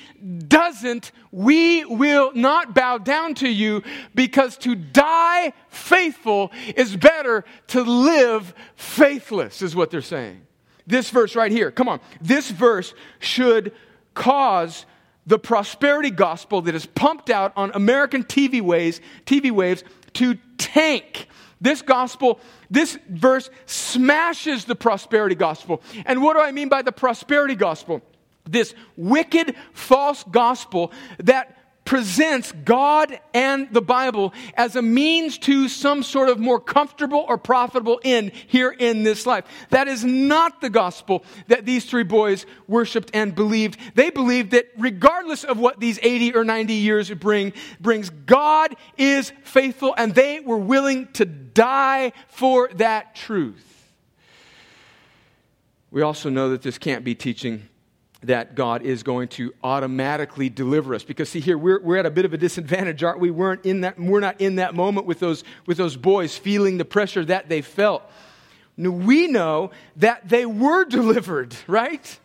[0.48, 3.82] doesn't, we will not bow down to you
[4.14, 10.42] because to die faithful is better to live faithless, is what they're saying.
[10.86, 12.00] This verse right here, come on.
[12.20, 13.72] This verse should
[14.14, 14.86] cause
[15.26, 19.82] the prosperity gospel that is pumped out on American TV waves, TV waves
[20.14, 21.28] to tank.
[21.60, 25.82] This gospel, this verse smashes the prosperity gospel.
[26.04, 28.02] And what do I mean by the prosperity gospel?
[28.48, 36.02] This wicked, false gospel that presents God and the Bible as a means to some
[36.02, 39.44] sort of more comfortable or profitable end here in this life.
[39.70, 43.78] That is not the gospel that these three boys worshiped and believed.
[43.94, 49.32] They believed that regardless of what these 80 or 90 years bring, brings, God is
[49.44, 53.92] faithful and they were willing to die for that truth.
[55.90, 57.68] We also know that this can't be teaching
[58.26, 61.04] that God is going to automatically deliver us.
[61.04, 63.30] Because see here, we're, we're at a bit of a disadvantage, aren't we?
[63.30, 66.84] Weren't in that, we're not in that moment with those, with those boys feeling the
[66.84, 68.02] pressure that they felt.
[68.76, 72.18] we know that they were delivered, right?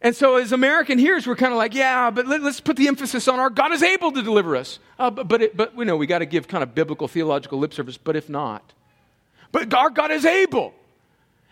[0.00, 2.86] And so, as American hearers, we're kind of like, yeah, but let, us put the
[2.86, 4.78] emphasis on our God is able to deliver us.
[4.96, 7.74] Uh, but, but, it, but know we got to give kind of biblical theological lip
[7.74, 8.72] service, but if not,
[9.50, 10.72] but our God is able.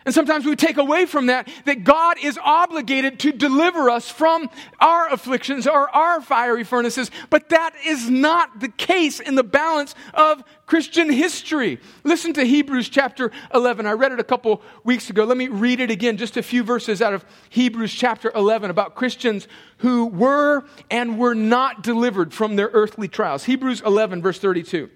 [0.06, 4.48] And sometimes we take away from that that God is obligated to deliver us from
[4.78, 9.96] our afflictions or our fiery furnaces, but that is not the case in the balance
[10.14, 11.80] of Christian history.
[12.04, 13.84] Listen to Hebrews chapter 11.
[13.84, 15.24] I read it a couple weeks ago.
[15.24, 18.94] Let me read it again, just a few verses out of Hebrews chapter 11 about
[18.94, 23.42] Christians who were and were not delivered from their earthly trials.
[23.42, 24.88] Hebrews 11, verse 32.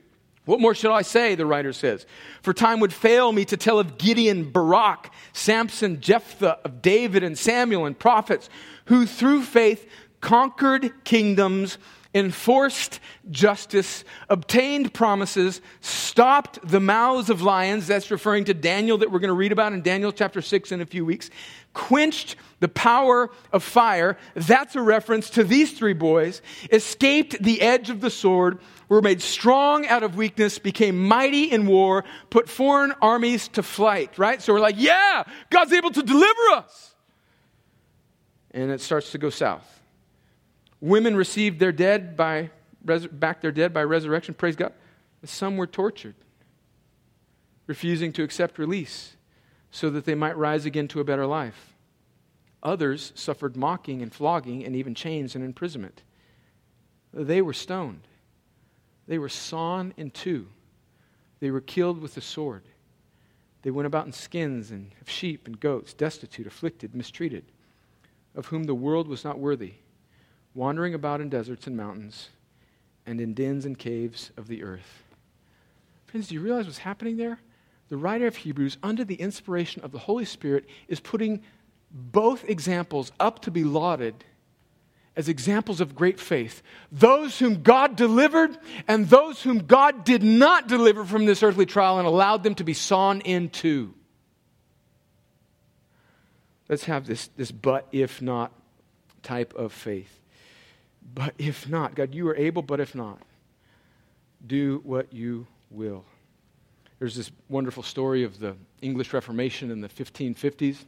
[0.50, 2.06] What more shall I say, the writer says?
[2.42, 7.38] For time would fail me to tell of Gideon, Barak, Samson, Jephthah, of David and
[7.38, 8.50] Samuel and prophets,
[8.86, 9.88] who through faith
[10.20, 11.78] conquered kingdoms,
[12.14, 17.86] enforced justice, obtained promises, stopped the mouths of lions.
[17.86, 20.80] That's referring to Daniel that we're going to read about in Daniel chapter 6 in
[20.80, 21.30] a few weeks.
[21.72, 24.18] Quenched the power of fire.
[24.34, 26.42] That's a reference to these three boys.
[26.72, 31.64] Escaped the edge of the sword were made strong out of weakness, became mighty in
[31.66, 34.42] war, put foreign armies to flight, right?
[34.42, 36.94] So we're like, yeah, God's able to deliver us.
[38.50, 39.79] And it starts to go south.
[40.80, 42.50] Women received their dead by,
[42.84, 44.72] back their dead by resurrection, praise God.
[45.24, 46.14] Some were tortured,
[47.66, 49.16] refusing to accept release
[49.70, 51.74] so that they might rise again to a better life.
[52.62, 56.02] Others suffered mocking and flogging and even chains and imprisonment.
[57.12, 58.02] They were stoned.
[59.06, 60.48] They were sawn in two.
[61.40, 62.62] They were killed with the sword.
[63.62, 67.44] They went about in skins and of sheep and goats, destitute, afflicted, mistreated,
[68.34, 69.74] of whom the world was not worthy,
[70.54, 72.28] wandering about in deserts and mountains
[73.06, 75.04] and in dens and caves of the earth.
[76.06, 77.38] Friends, do you realize what's happening there?
[77.88, 81.42] The writer of Hebrews, under the inspiration of the Holy Spirit, is putting
[81.90, 84.24] both examples up to be lauded
[85.16, 86.62] as examples of great faith.
[86.92, 91.98] Those whom God delivered and those whom God did not deliver from this earthly trial
[91.98, 93.92] and allowed them to be sawn in two.
[96.68, 98.52] Let's have this, this but if not
[99.22, 100.19] type of faith.
[101.14, 103.20] But if not, God, you are able, but if not,
[104.46, 106.04] do what you will.
[106.98, 110.84] There's this wonderful story of the English Reformation in the 1550s.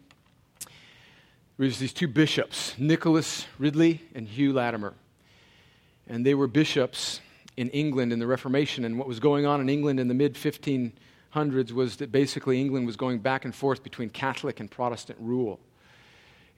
[1.59, 4.95] There was these two bishops, Nicholas Ridley and Hugh Latimer.
[6.09, 7.21] And they were bishops
[7.57, 8.85] in England in the Reformation.
[8.85, 12.87] And what was going on in England in the mid 1500s was that basically England
[12.87, 15.61] was going back and forth between Catholic and Protestant rule.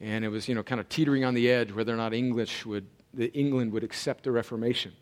[0.00, 2.64] And it was, you know, kind of teetering on the edge whether or not English
[2.66, 4.92] would, the England would accept the Reformation.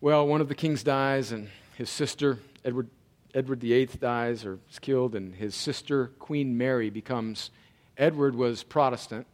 [0.00, 2.88] Well, one of the kings dies, and his sister, Edward,
[3.34, 7.50] Edward VIII, dies or is killed, and his sister, Queen Mary, becomes
[7.96, 9.26] Edward was Protestant,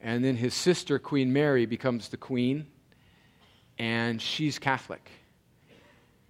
[0.00, 2.66] and then his sister, Queen Mary, becomes the queen,
[3.78, 5.10] and she's Catholic.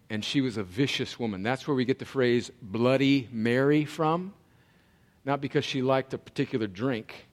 [0.09, 1.43] And she was a vicious woman.
[1.43, 4.33] That's where we get the phrase Bloody Mary from.
[5.25, 7.25] Not because she liked a particular drink,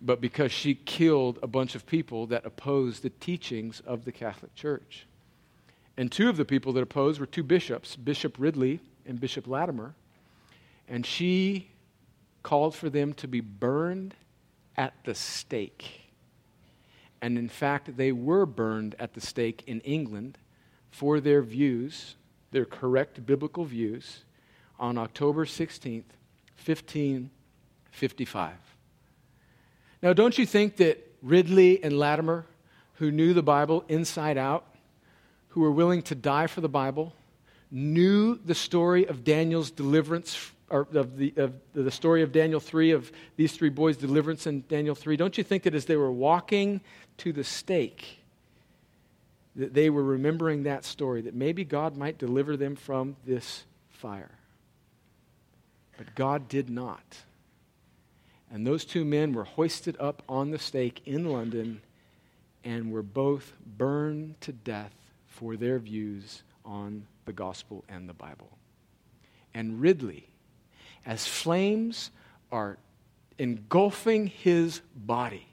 [0.00, 4.54] but because she killed a bunch of people that opposed the teachings of the Catholic
[4.54, 5.06] Church.
[5.96, 9.94] And two of the people that opposed were two bishops, Bishop Ridley and Bishop Latimer.
[10.88, 11.68] And she
[12.42, 14.14] called for them to be burned
[14.76, 16.10] at the stake.
[17.20, 20.38] And in fact, they were burned at the stake in England
[20.90, 22.14] for their views,
[22.50, 24.24] their correct biblical views,
[24.78, 26.04] on October 16th,
[26.64, 28.69] 1555.
[30.02, 32.46] Now, don't you think that Ridley and Latimer,
[32.94, 34.66] who knew the Bible inside out,
[35.50, 37.12] who were willing to die for the Bible,
[37.70, 42.92] knew the story of Daniel's deliverance or of the, of the story of Daniel 3,
[42.92, 46.12] of these three boys' deliverance in Daniel 3, don't you think that as they were
[46.12, 46.80] walking
[47.18, 48.20] to the stake,
[49.56, 54.30] that they were remembering that story, that maybe God might deliver them from this fire.
[55.98, 57.18] But God did not.
[58.50, 61.80] And those two men were hoisted up on the stake in London
[62.64, 64.92] and were both burned to death
[65.28, 68.50] for their views on the gospel and the Bible.
[69.54, 70.28] And Ridley,
[71.06, 72.10] as flames
[72.50, 72.76] are
[73.38, 75.46] engulfing his body,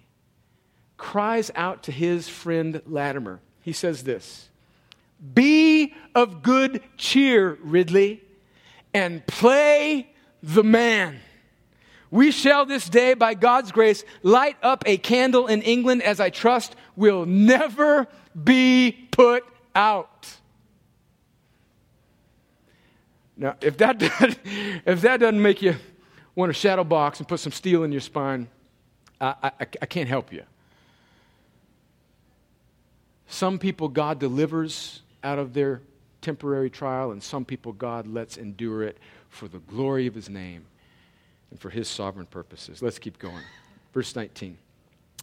[0.97, 3.39] cries out to his friend Latimer.
[3.61, 4.49] He says this
[5.33, 8.23] Be of good cheer, Ridley,
[8.93, 10.09] and play
[10.41, 11.19] the man.
[12.09, 16.29] We shall this day, by God's grace, light up a candle in England as I
[16.29, 18.07] trust will never
[18.41, 19.43] be put
[19.75, 20.27] out.
[23.35, 24.01] Now, if that,
[24.85, 25.75] if that doesn't make you
[26.33, 28.47] want a shadow box and put some steel in your spine,
[29.19, 30.43] I, I, I can't help you.
[33.27, 35.81] Some people God delivers out of their
[36.21, 38.97] temporary trial, and some people God lets endure it
[39.29, 40.65] for the glory of his name
[41.51, 42.81] and for his sovereign purposes.
[42.81, 43.43] Let's keep going.
[43.93, 44.57] Verse 19.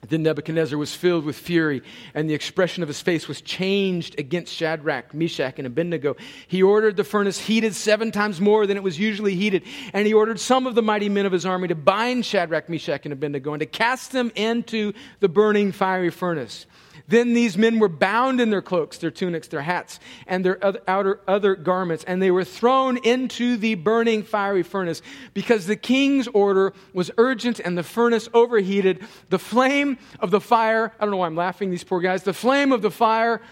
[0.08, 1.82] Then Nebuchadnezzar was filled with fury,
[2.14, 6.16] and the expression of his face was changed against Shadrach, Meshach, and Abednego.
[6.46, 9.62] He ordered the furnace heated seven times more than it was usually heated,
[9.92, 13.06] and he ordered some of the mighty men of his army to bind Shadrach, Meshach,
[13.06, 16.66] and Abednego and to cast them into the burning fiery furnace.
[17.06, 20.80] Then these men were bound in their cloaks, their tunics, their hats, and their other,
[20.88, 25.02] outer, other garments, and they were thrown into the burning fiery furnace
[25.34, 29.06] because the king's order was urgent and the furnace overheated.
[29.28, 32.32] The flame of the fire, I don't know why I'm laughing, these poor guys, the
[32.32, 33.42] flame of the fire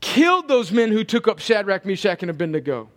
[0.00, 2.88] killed those men who took up Shadrach, Meshach, and Abednego.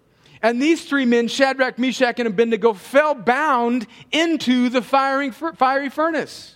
[0.42, 6.56] And these three men, Shadrach, Meshach, and Abednego, fell bound into the firing, fiery furnace.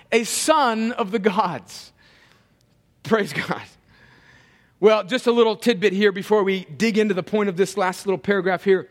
[0.11, 1.91] a son of the gods.
[3.03, 3.61] Praise God.
[4.79, 8.05] Well, just a little tidbit here before we dig into the point of this last
[8.07, 8.89] little paragraph here.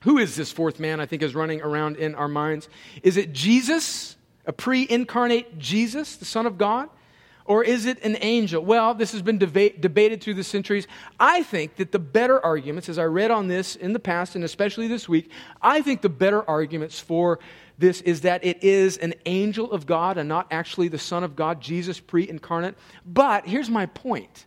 [0.00, 2.68] Who is this fourth man I think is running around in our minds?
[3.02, 4.16] Is it Jesus,
[4.46, 6.88] a pre incarnate Jesus, the Son of God?
[7.48, 8.62] Or is it an angel?
[8.62, 10.86] Well, this has been deba- debated through the centuries.
[11.18, 14.44] I think that the better arguments, as I read on this in the past and
[14.44, 15.30] especially this week,
[15.62, 17.38] I think the better arguments for
[17.78, 21.36] this is that it is an angel of God and not actually the Son of
[21.36, 22.76] God, Jesus pre incarnate.
[23.06, 24.44] But here's my point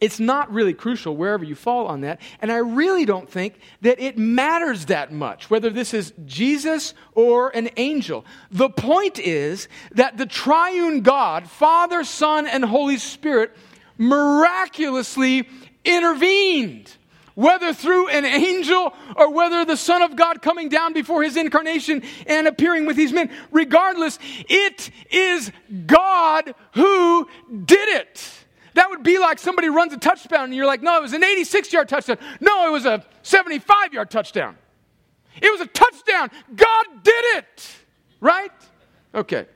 [0.00, 2.20] it's not really crucial wherever you fall on that.
[2.40, 7.50] And I really don't think that it matters that much whether this is Jesus or
[7.50, 8.24] an angel.
[8.50, 13.56] The point is that the triune God, Father, Son, and Holy Spirit,
[13.98, 15.48] miraculously
[15.84, 16.96] intervened
[17.34, 22.02] whether through an angel or whether the Son of God coming down before his incarnation
[22.26, 25.50] and appearing with these men, regardless, it is
[25.86, 27.28] God who
[27.64, 28.39] did it.
[28.74, 31.24] That would be like somebody runs a touchdown and you're like, no, it was an
[31.24, 32.18] 86 yard touchdown.
[32.40, 34.56] No, it was a 75 yard touchdown.
[35.40, 36.30] It was a touchdown.
[36.54, 37.70] God did it.
[38.20, 38.52] Right?
[39.14, 39.46] Okay.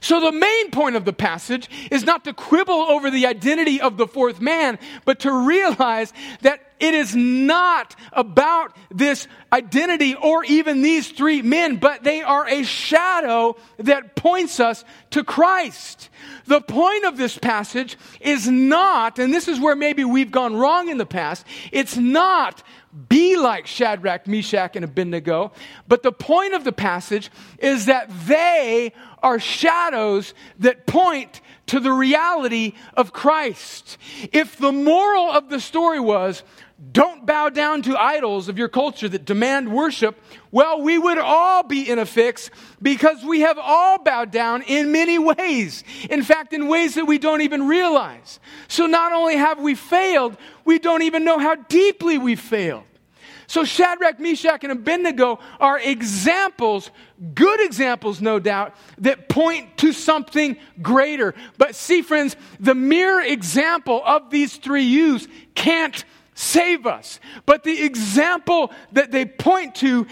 [0.00, 3.96] So, the main point of the passage is not to quibble over the identity of
[3.96, 6.12] the fourth man, but to realize
[6.42, 12.46] that it is not about this identity or even these three men, but they are
[12.46, 16.08] a shadow that points us to Christ.
[16.46, 20.88] The point of this passage is not, and this is where maybe we've gone wrong
[20.88, 22.62] in the past, it's not
[23.08, 25.52] be like Shadrach, Meshach, and Abednego.
[25.86, 28.92] But the point of the passage is that they
[29.22, 33.98] are shadows that point to the reality of Christ.
[34.32, 36.42] If the moral of the story was,
[36.92, 40.16] don't bow down to idols of your culture that demand worship,
[40.52, 42.50] well, we would all be in a fix
[42.80, 45.82] because we have all bowed down in many ways.
[46.08, 48.38] In fact, in ways that we don't even realize.
[48.68, 52.84] So not only have we failed, we don't even know how deeply we failed.
[53.48, 56.90] So Shadrach, Meshach, and Abednego are examples,
[57.34, 61.34] good examples, no doubt, that point to something greater.
[61.56, 67.20] But see, friends, the mere example of these three youths can't save us.
[67.46, 70.06] But the example that they point to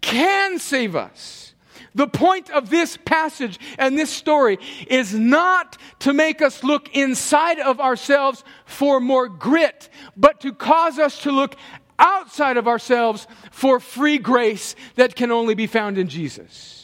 [0.00, 1.54] can save us.
[1.94, 7.58] The point of this passage and this story is not to make us look inside
[7.58, 11.56] of ourselves for more grit, but to cause us to look
[12.00, 16.80] outside of ourselves for free grace that can only be found in Jesus.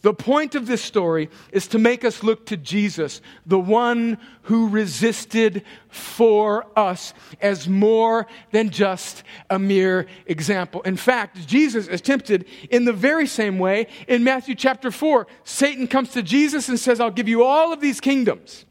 [0.00, 4.68] The point of this story is to make us look to Jesus, the one who
[4.68, 10.82] resisted for us, as more than just a mere example.
[10.82, 15.26] In fact, Jesus is tempted in the very same way in Matthew chapter 4.
[15.42, 18.66] Satan comes to Jesus and says, I'll give you all of these kingdoms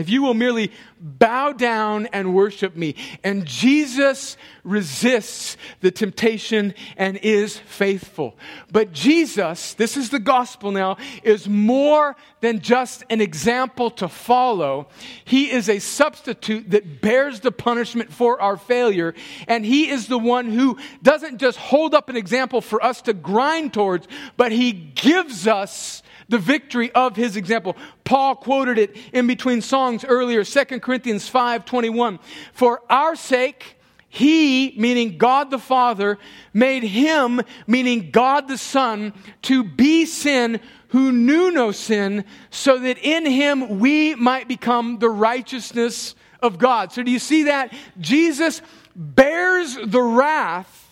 [0.00, 2.94] if you will merely bow down and worship me.
[3.24, 8.36] And Jesus resists the temptation and is faithful.
[8.70, 14.88] But Jesus, this is the gospel now, is more than just an example to follow.
[15.24, 19.14] He is a substitute that bears the punishment for our failure.
[19.48, 23.12] And He is the one who doesn't just hold up an example for us to
[23.12, 27.76] grind towards, but He gives us the victory of his example.
[28.04, 32.18] Paul quoted it in between songs earlier, 2 Corinthians 5 21.
[32.52, 33.76] For our sake,
[34.08, 36.18] he, meaning God the Father,
[36.52, 39.12] made him, meaning God the Son,
[39.42, 45.10] to be sin who knew no sin, so that in him we might become the
[45.10, 46.90] righteousness of God.
[46.92, 47.72] So do you see that?
[48.00, 48.62] Jesus
[48.96, 50.89] bears the wrath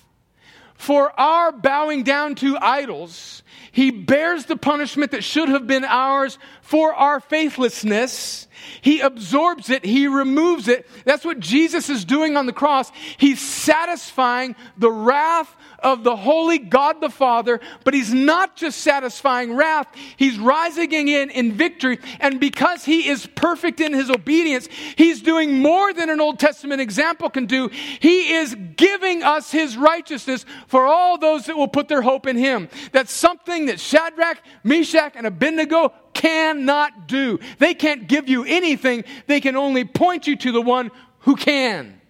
[0.79, 3.43] for our bowing down to idols
[3.79, 8.49] he bears the punishment that should have been ours for our faithlessness.
[8.81, 9.85] He absorbs it.
[9.85, 10.89] He removes it.
[11.05, 12.91] That's what Jesus is doing on the cross.
[13.19, 19.55] He's satisfying the wrath of the holy God the Father, but he's not just satisfying
[19.55, 21.99] wrath, he's rising in in victory.
[22.21, 26.81] And because he is perfect in his obedience, he's doing more than an Old Testament
[26.81, 27.69] example can do.
[27.69, 32.37] He is giving us his righteousness for all those that will put their hope in
[32.37, 32.69] him.
[32.93, 37.39] That's something that Shadrach, Meshach, and Abednego cannot do.
[37.59, 42.01] They can't give you anything, they can only point you to the one who can.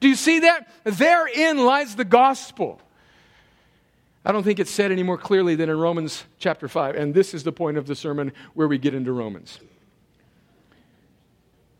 [0.00, 0.68] Do you see that?
[0.84, 2.80] Therein lies the gospel.
[4.24, 6.94] I don't think it's said any more clearly than in Romans chapter 5.
[6.96, 9.60] And this is the point of the sermon where we get into Romans.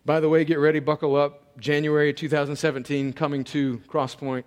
[0.05, 1.59] By the way, get ready, buckle up.
[1.59, 4.45] January 2017, coming to Crosspoint.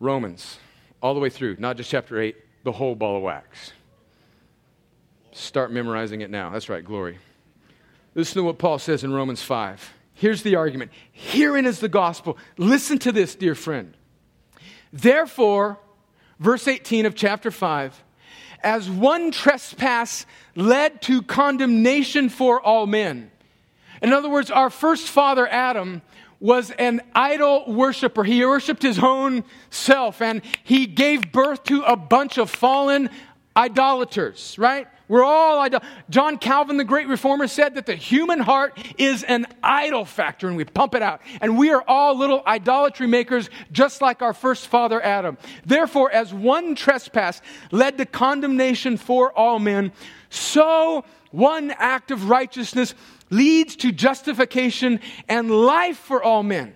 [0.00, 0.58] Romans,
[1.00, 2.34] all the way through, not just chapter 8,
[2.64, 3.72] the whole ball of wax.
[5.30, 6.50] Start memorizing it now.
[6.50, 7.18] That's right, glory.
[8.14, 9.92] Listen to what Paul says in Romans 5.
[10.14, 10.90] Here's the argument.
[11.12, 12.36] Herein is the gospel.
[12.56, 13.96] Listen to this, dear friend.
[14.92, 15.78] Therefore,
[16.38, 18.02] verse 18 of chapter 5
[18.62, 23.30] as one trespass led to condemnation for all men.
[24.00, 26.02] In other words, our first father, Adam,
[26.40, 28.24] was an idol worshiper.
[28.24, 33.10] He worshiped his own self and he gave birth to a bunch of fallen
[33.56, 34.88] idolaters, right?
[35.12, 35.82] We're all idol.
[36.08, 40.56] John Calvin, the great reformer, said that the human heart is an idol factor and
[40.56, 41.20] we pump it out.
[41.42, 45.36] And we are all little idolatry makers, just like our first father Adam.
[45.66, 49.92] Therefore, as one trespass led to condemnation for all men,
[50.30, 52.94] so one act of righteousness
[53.28, 54.98] leads to justification
[55.28, 56.74] and life for all men.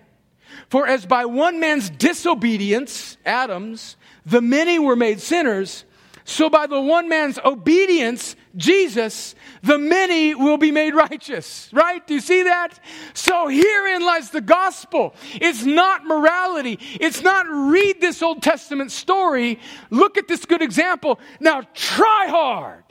[0.69, 5.85] For as by one man's disobedience, Adam's, the many were made sinners,
[6.29, 11.69] so by the one man's obedience, Jesus, the many will be made righteous.
[11.71, 12.05] Right?
[12.05, 12.81] Do you see that?
[13.13, 15.15] So herein lies the gospel.
[15.35, 16.79] It's not morality.
[16.99, 19.61] It's not read this Old Testament story.
[19.89, 21.17] Look at this good example.
[21.39, 22.83] Now try hard.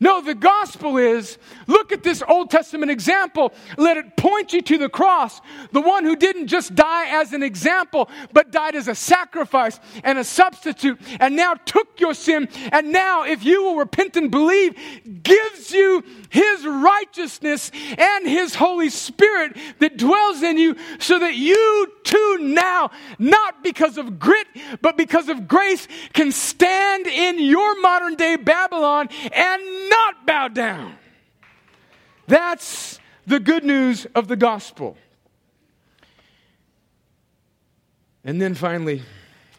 [0.00, 3.52] No, the gospel is look at this Old Testament example.
[3.76, 5.40] Let it point you to the cross.
[5.72, 10.18] The one who didn't just die as an example, but died as a sacrifice and
[10.18, 12.48] a substitute, and now took your sin.
[12.72, 14.74] And now, if you will repent and believe,
[15.22, 21.92] gives you his righteousness and his Holy Spirit that dwells in you, so that you
[22.04, 24.46] too now, not because of grit,
[24.80, 30.96] but because of grace, can stand in your modern day Babylon and not bow down.
[32.26, 34.96] That's the good news of the gospel.
[38.24, 39.02] And then finally,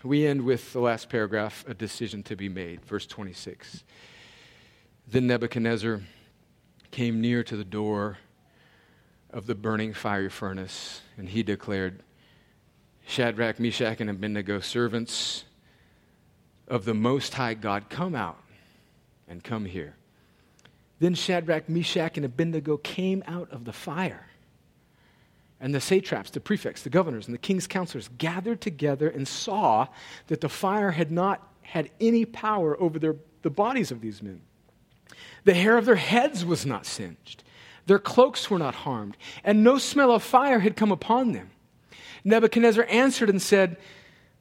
[0.04, 2.86] we end with the last paragraph a decision to be made.
[2.86, 3.84] Verse 26.
[5.08, 6.02] Then Nebuchadnezzar
[6.92, 8.18] came near to the door
[9.30, 12.04] of the burning fiery furnace, and he declared,
[13.06, 15.46] Shadrach, Meshach, and Abednego, servants
[16.68, 18.42] of the Most High God, come out
[19.28, 19.96] and come here.
[21.00, 24.28] Then Shadrach, Meshach, and Abednego came out of the fire.
[25.60, 29.88] And the satraps, the prefects, the governors, and the king's counselors gathered together and saw
[30.28, 34.42] that the fire had not had any power over their, the bodies of these men.
[35.44, 37.44] The hair of their heads was not singed,
[37.86, 41.50] their cloaks were not harmed, and no smell of fire had come upon them.
[42.24, 43.78] Nebuchadnezzar answered and said,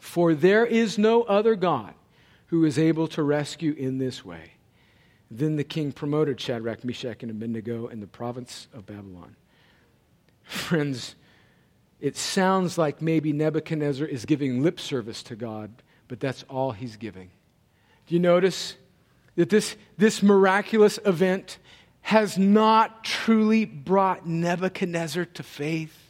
[0.00, 1.94] For there is no other God
[2.46, 4.54] who is able to rescue in this way.
[5.30, 9.36] Then the king promoted Shadrach, Meshach, and Abednego in the province of Babylon.
[10.42, 11.14] Friends,
[12.00, 15.70] it sounds like maybe Nebuchadnezzar is giving lip service to God,
[16.08, 17.30] but that's all he's giving.
[18.08, 18.74] Do you notice
[19.36, 21.58] that this, this miraculous event
[22.00, 26.09] has not truly brought Nebuchadnezzar to faith?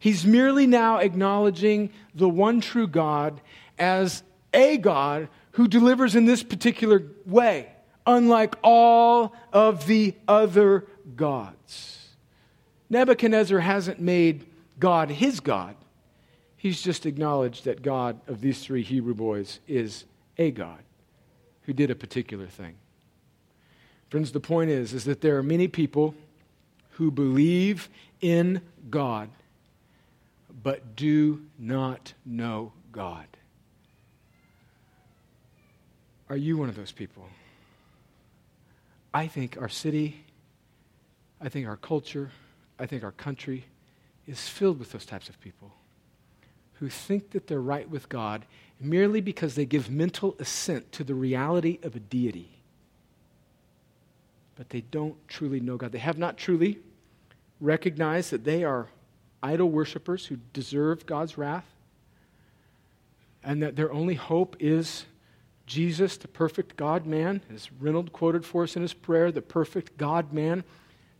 [0.00, 3.40] He's merely now acknowledging the one true God
[3.78, 4.22] as
[4.52, 7.70] a God who delivers in this particular way,
[8.06, 10.86] unlike all of the other
[11.16, 12.08] gods.
[12.88, 14.46] Nebuchadnezzar hasn't made
[14.78, 15.76] God his God.
[16.56, 20.06] He's just acknowledged that God of these three Hebrew boys is
[20.38, 20.80] a God
[21.62, 22.76] who did a particular thing.
[24.08, 26.14] Friends, the point is, is that there are many people
[26.92, 27.90] who believe
[28.22, 29.28] in God
[30.62, 33.26] but do not know God.
[36.28, 37.26] Are you one of those people?
[39.12, 40.24] I think our city,
[41.40, 42.30] I think our culture,
[42.78, 43.64] I think our country
[44.26, 45.72] is filled with those types of people
[46.74, 48.44] who think that they're right with God
[48.80, 52.62] merely because they give mental assent to the reality of a deity.
[54.56, 55.92] But they don't truly know God.
[55.92, 56.78] They have not truly
[57.60, 58.88] recognized that they are
[59.42, 61.64] idol worshippers who deserve God's wrath,
[63.42, 65.06] and that their only hope is
[65.66, 69.96] Jesus, the perfect God man, as Reynold quoted for us in his prayer, the perfect
[69.96, 70.64] God man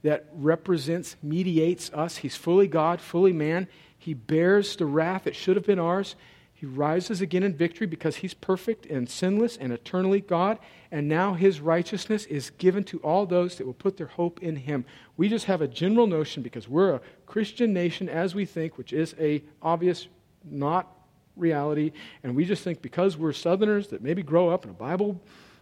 [0.03, 2.17] that represents, mediates us.
[2.17, 3.69] He's fully God, fully man.
[3.97, 6.17] He bears the wrath that should have been ours.
[6.61, 10.59] He rises again in victory because he's perfect and sinless and eternally God.
[10.91, 14.57] And now his righteousness is given to all those that will put their hope in
[14.57, 14.85] him.
[15.17, 18.93] We just have a general notion because we're a Christian nation as we think, which
[18.93, 20.09] is a obvious
[20.45, 20.87] not
[21.35, 21.93] reality.
[22.25, 25.19] And we just think because we're Southerners that maybe grow up in a Bible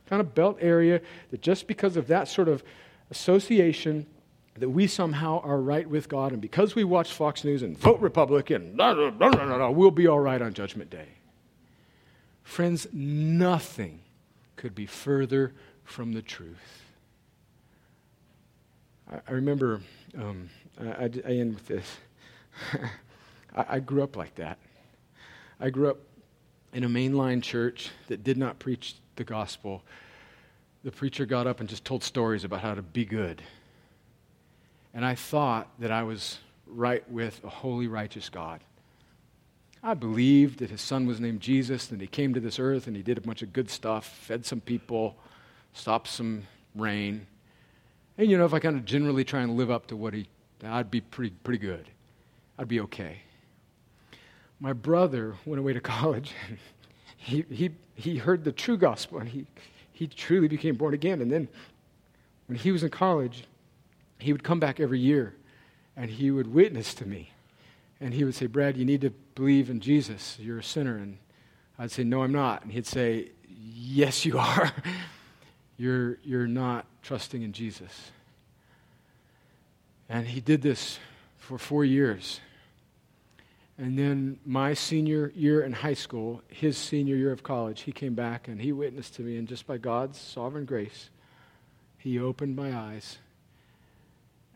[0.09, 2.64] kind of belt area, that just because of that sort of
[3.12, 4.05] association,
[4.61, 8.00] that we somehow are right with God, and because we watch Fox News and vote
[8.00, 11.09] Republican, blah, blah, blah, we'll be all right on Judgment Day.
[12.42, 14.00] Friends, nothing
[14.56, 15.52] could be further
[15.84, 16.82] from the truth.
[19.11, 19.80] I, I remember,
[20.16, 20.50] um,
[20.80, 21.96] I, I, I, end with this.
[23.54, 24.59] I grew up like that.
[25.61, 25.98] I grew up
[26.72, 29.82] in a mainline church that did not preach the gospel.
[30.84, 33.42] The preacher got up and just told stories about how to be good
[34.95, 38.61] and I thought that I was right with a holy, righteous God.
[39.82, 42.97] I believed that his son was named Jesus, and he came to this earth and
[42.97, 45.16] he did a bunch of good stuff, fed some people,
[45.72, 47.26] stopped some rain.
[48.16, 50.26] And you know, if I kind of generally try and live up to what he,
[50.64, 51.89] I'd be pretty, pretty good.
[52.59, 53.18] I'd be okay.
[54.59, 56.32] My brother went away to college.
[57.16, 59.47] he, he, he heard the true gospel and he,
[59.93, 61.20] he truly became born again.
[61.20, 61.49] And then
[62.47, 63.45] when he was in college,
[64.18, 65.34] he would come back every year
[65.96, 67.32] and he would witness to me.
[68.00, 70.36] And he would say, Brad, you need to believe in Jesus.
[70.38, 70.96] You're a sinner.
[70.96, 71.18] And
[71.78, 72.62] I'd say, No, I'm not.
[72.62, 74.72] And he'd say, Yes, you are.
[75.76, 78.12] you're, you're not trusting in Jesus.
[80.08, 80.98] And he did this
[81.38, 82.40] for four years.
[83.76, 88.14] And then my senior year in high school, his senior year of college, he came
[88.14, 89.36] back and he witnessed to me.
[89.36, 91.10] And just by God's sovereign grace,
[91.98, 93.18] he opened my eyes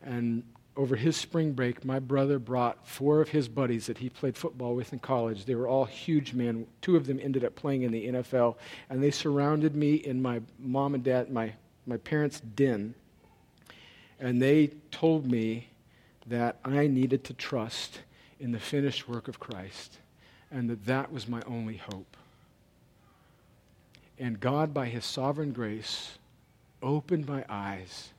[0.03, 0.43] and
[0.77, 4.75] over his spring break, my brother brought four of his buddies that he played football
[4.75, 5.45] with in college.
[5.45, 6.67] They were all huge men.
[6.81, 8.57] Two of them ended up playing in the NFL.
[8.89, 11.53] And they surrounded me in my mom and dad, my,
[11.87, 12.95] my parents' den.
[14.19, 15.69] And they told me
[16.27, 18.01] that I needed to trust
[18.41, 19.99] in the finished work of Christ
[20.51, 22.17] and that that was my only hope.
[24.19, 26.19] And God, by his sovereign grace,
[26.83, 28.11] opened my eyes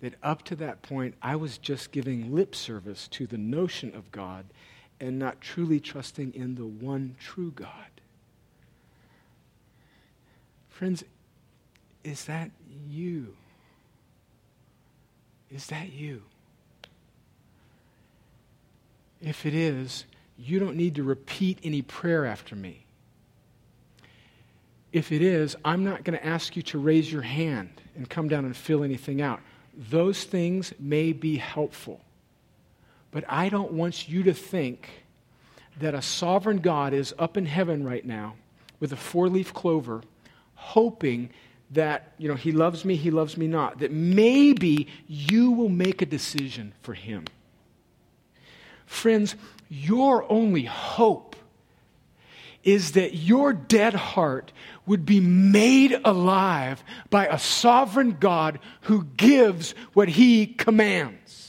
[0.00, 4.12] that up to that point, I was just giving lip service to the notion of
[4.12, 4.46] God
[5.00, 7.70] and not truly trusting in the one true God.
[10.68, 11.04] Friends,
[12.04, 12.50] is that
[12.88, 13.34] you?
[15.50, 16.22] Is that you?
[19.20, 20.04] If it is,
[20.36, 22.84] you don't need to repeat any prayer after me.
[24.92, 28.28] If it is, I'm not going to ask you to raise your hand and come
[28.28, 29.40] down and fill anything out.
[29.78, 32.00] Those things may be helpful.
[33.12, 35.04] But I don't want you to think
[35.78, 38.34] that a sovereign God is up in heaven right now
[38.80, 40.02] with a four leaf clover,
[40.56, 41.30] hoping
[41.70, 46.02] that, you know, he loves me, he loves me not, that maybe you will make
[46.02, 47.24] a decision for him.
[48.84, 49.36] Friends,
[49.68, 51.36] your only hope
[52.64, 54.52] is that your dead heart
[54.86, 61.47] would be made alive by a sovereign God who gives what he commands.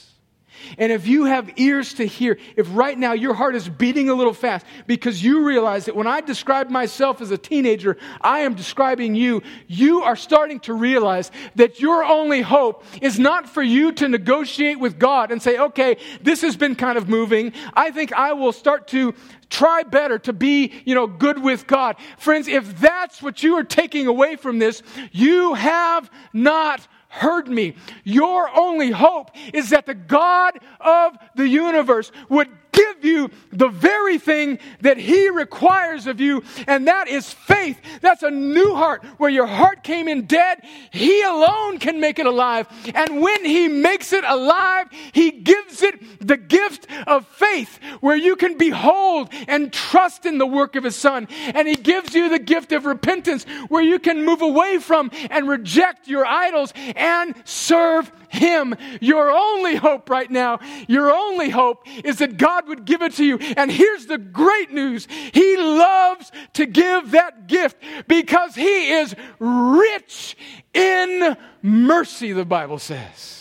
[0.77, 4.13] And if you have ears to hear, if right now your heart is beating a
[4.13, 8.55] little fast because you realize that when I describe myself as a teenager, I am
[8.55, 13.91] describing you, you are starting to realize that your only hope is not for you
[13.93, 17.53] to negotiate with God and say, okay, this has been kind of moving.
[17.73, 19.13] I think I will start to
[19.49, 21.95] try better to be, you know, good with God.
[22.17, 27.75] Friends, if that's what you are taking away from this, you have not heard me.
[28.03, 34.17] Your only hope is that the God of the universe would give you the very
[34.17, 37.79] thing that He requires of you, and that is faith.
[38.01, 40.59] That's a new heart where your heart came in dead.
[40.91, 42.67] He alone can make it alive.
[42.93, 48.35] And when He makes it alive, He gives it the gift of faith where you
[48.35, 51.27] can behold and trust in the work of His Son.
[51.53, 55.47] And He gives you the gift of repentance where you can move away from and
[55.47, 58.75] reject your idols and serve him.
[59.01, 63.25] Your only hope right now, your only hope is that God would give it to
[63.25, 63.37] you.
[63.57, 70.37] And here's the great news He loves to give that gift because He is rich
[70.73, 73.39] in mercy, the Bible says.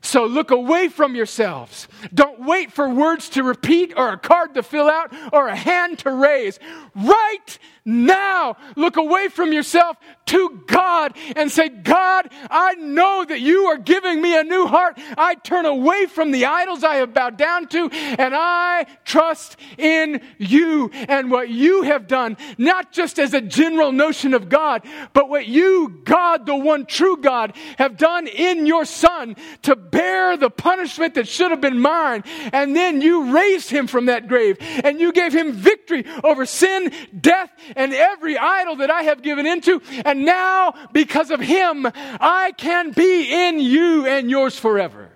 [0.00, 1.86] So look away from yourselves.
[2.14, 5.98] Don't wait for words to repeat or a card to fill out or a hand
[5.98, 6.58] to raise.
[6.94, 13.64] Right now, look away from yourself to God and say, God, I know that you
[13.64, 14.98] are giving me a new heart.
[15.16, 20.20] I turn away from the idols I have bowed down to and I trust in
[20.36, 24.82] you and what you have done, not just as a general notion of God,
[25.14, 30.36] but what you, God, the one true God, have done in your Son to bear
[30.36, 32.22] the punishment that should have been mine.
[32.52, 36.92] And then you raised him from that grave and you gave him victory over sin,
[37.18, 39.80] death, and every idol that I have given into.
[40.04, 45.08] And now, because of him, I can be in you and yours forever.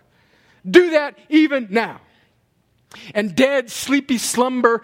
[0.68, 2.00] Do that even now.
[3.14, 4.82] And dead, sleepy slumber,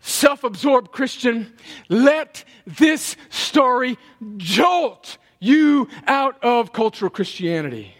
[0.00, 1.52] self absorbed Christian,
[1.88, 3.98] let this story
[4.36, 7.94] jolt you out of cultural Christianity.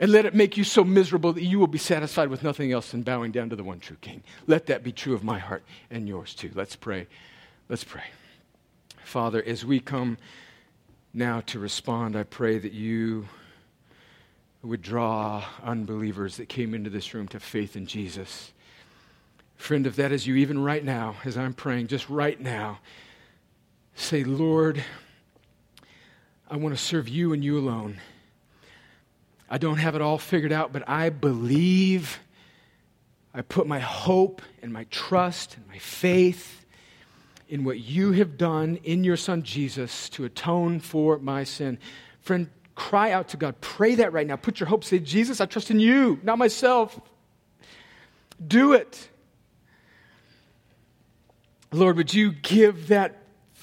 [0.00, 2.92] And let it make you so miserable that you will be satisfied with nothing else
[2.92, 4.22] than bowing down to the one true King.
[4.46, 6.52] Let that be true of my heart and yours too.
[6.54, 7.08] Let's pray.
[7.68, 8.04] Let's pray.
[9.04, 10.16] Father, as we come
[11.12, 13.28] now to respond, I pray that you
[14.62, 18.52] would draw unbelievers that came into this room to faith in Jesus.
[19.56, 22.78] Friend, if that is you, even right now, as I'm praying, just right now,
[23.94, 24.82] say, Lord,
[26.50, 28.00] I want to serve you and you alone.
[29.50, 32.18] I don't have it all figured out, but I believe.
[33.34, 36.64] I put my hope and my trust and my faith
[37.48, 41.78] in what you have done in your Son Jesus to atone for my sin.
[42.20, 43.60] Friend, cry out to God.
[43.60, 44.36] Pray that right now.
[44.36, 44.84] Put your hope.
[44.84, 47.00] Say, Jesus, I trust in you, not myself.
[48.46, 49.08] Do it.
[51.72, 53.18] Lord, would you give that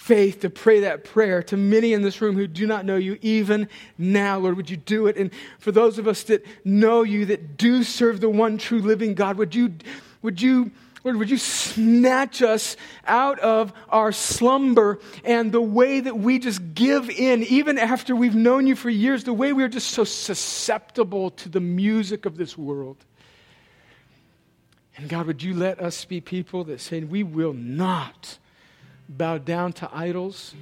[0.05, 3.17] faith to pray that prayer to many in this room who do not know you
[3.23, 3.67] even
[3.97, 4.37] now.
[4.37, 5.17] Lord, would you do it?
[5.17, 9.15] And for those of us that know you, that do serve the one true living
[9.15, 9.73] God, would you,
[10.21, 10.69] would you,
[11.05, 12.75] Lord, would you snatch us
[13.05, 18.33] out of our slumber and the way that we just give in, even after we've
[18.33, 22.37] known you for years, the way we are just so susceptible to the music of
[22.37, 22.97] this world.
[24.97, 28.39] And God, would you let us be people that say, we will not
[29.07, 30.55] bow down to idols,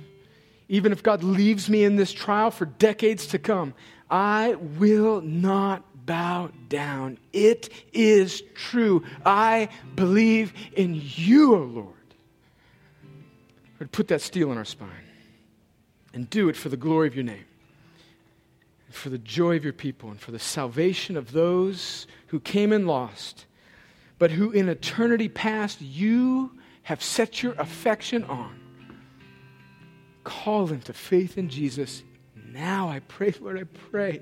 [0.67, 3.73] even if God leaves me in this trial for decades to come,
[4.09, 7.17] I will not bow down.
[7.31, 9.03] It is true.
[9.25, 11.93] I believe in you, O Lord.
[13.79, 14.89] Lord, put that steel in our spine
[16.13, 17.45] and do it for the glory of your name,
[18.89, 22.87] for the joy of your people, and for the salvation of those who came and
[22.87, 23.45] lost,
[24.19, 26.51] but who in eternity past you
[26.83, 28.59] have set your affection on.
[30.23, 32.03] call them to faith in Jesus.
[32.35, 34.21] Now I pray, Lord, I pray.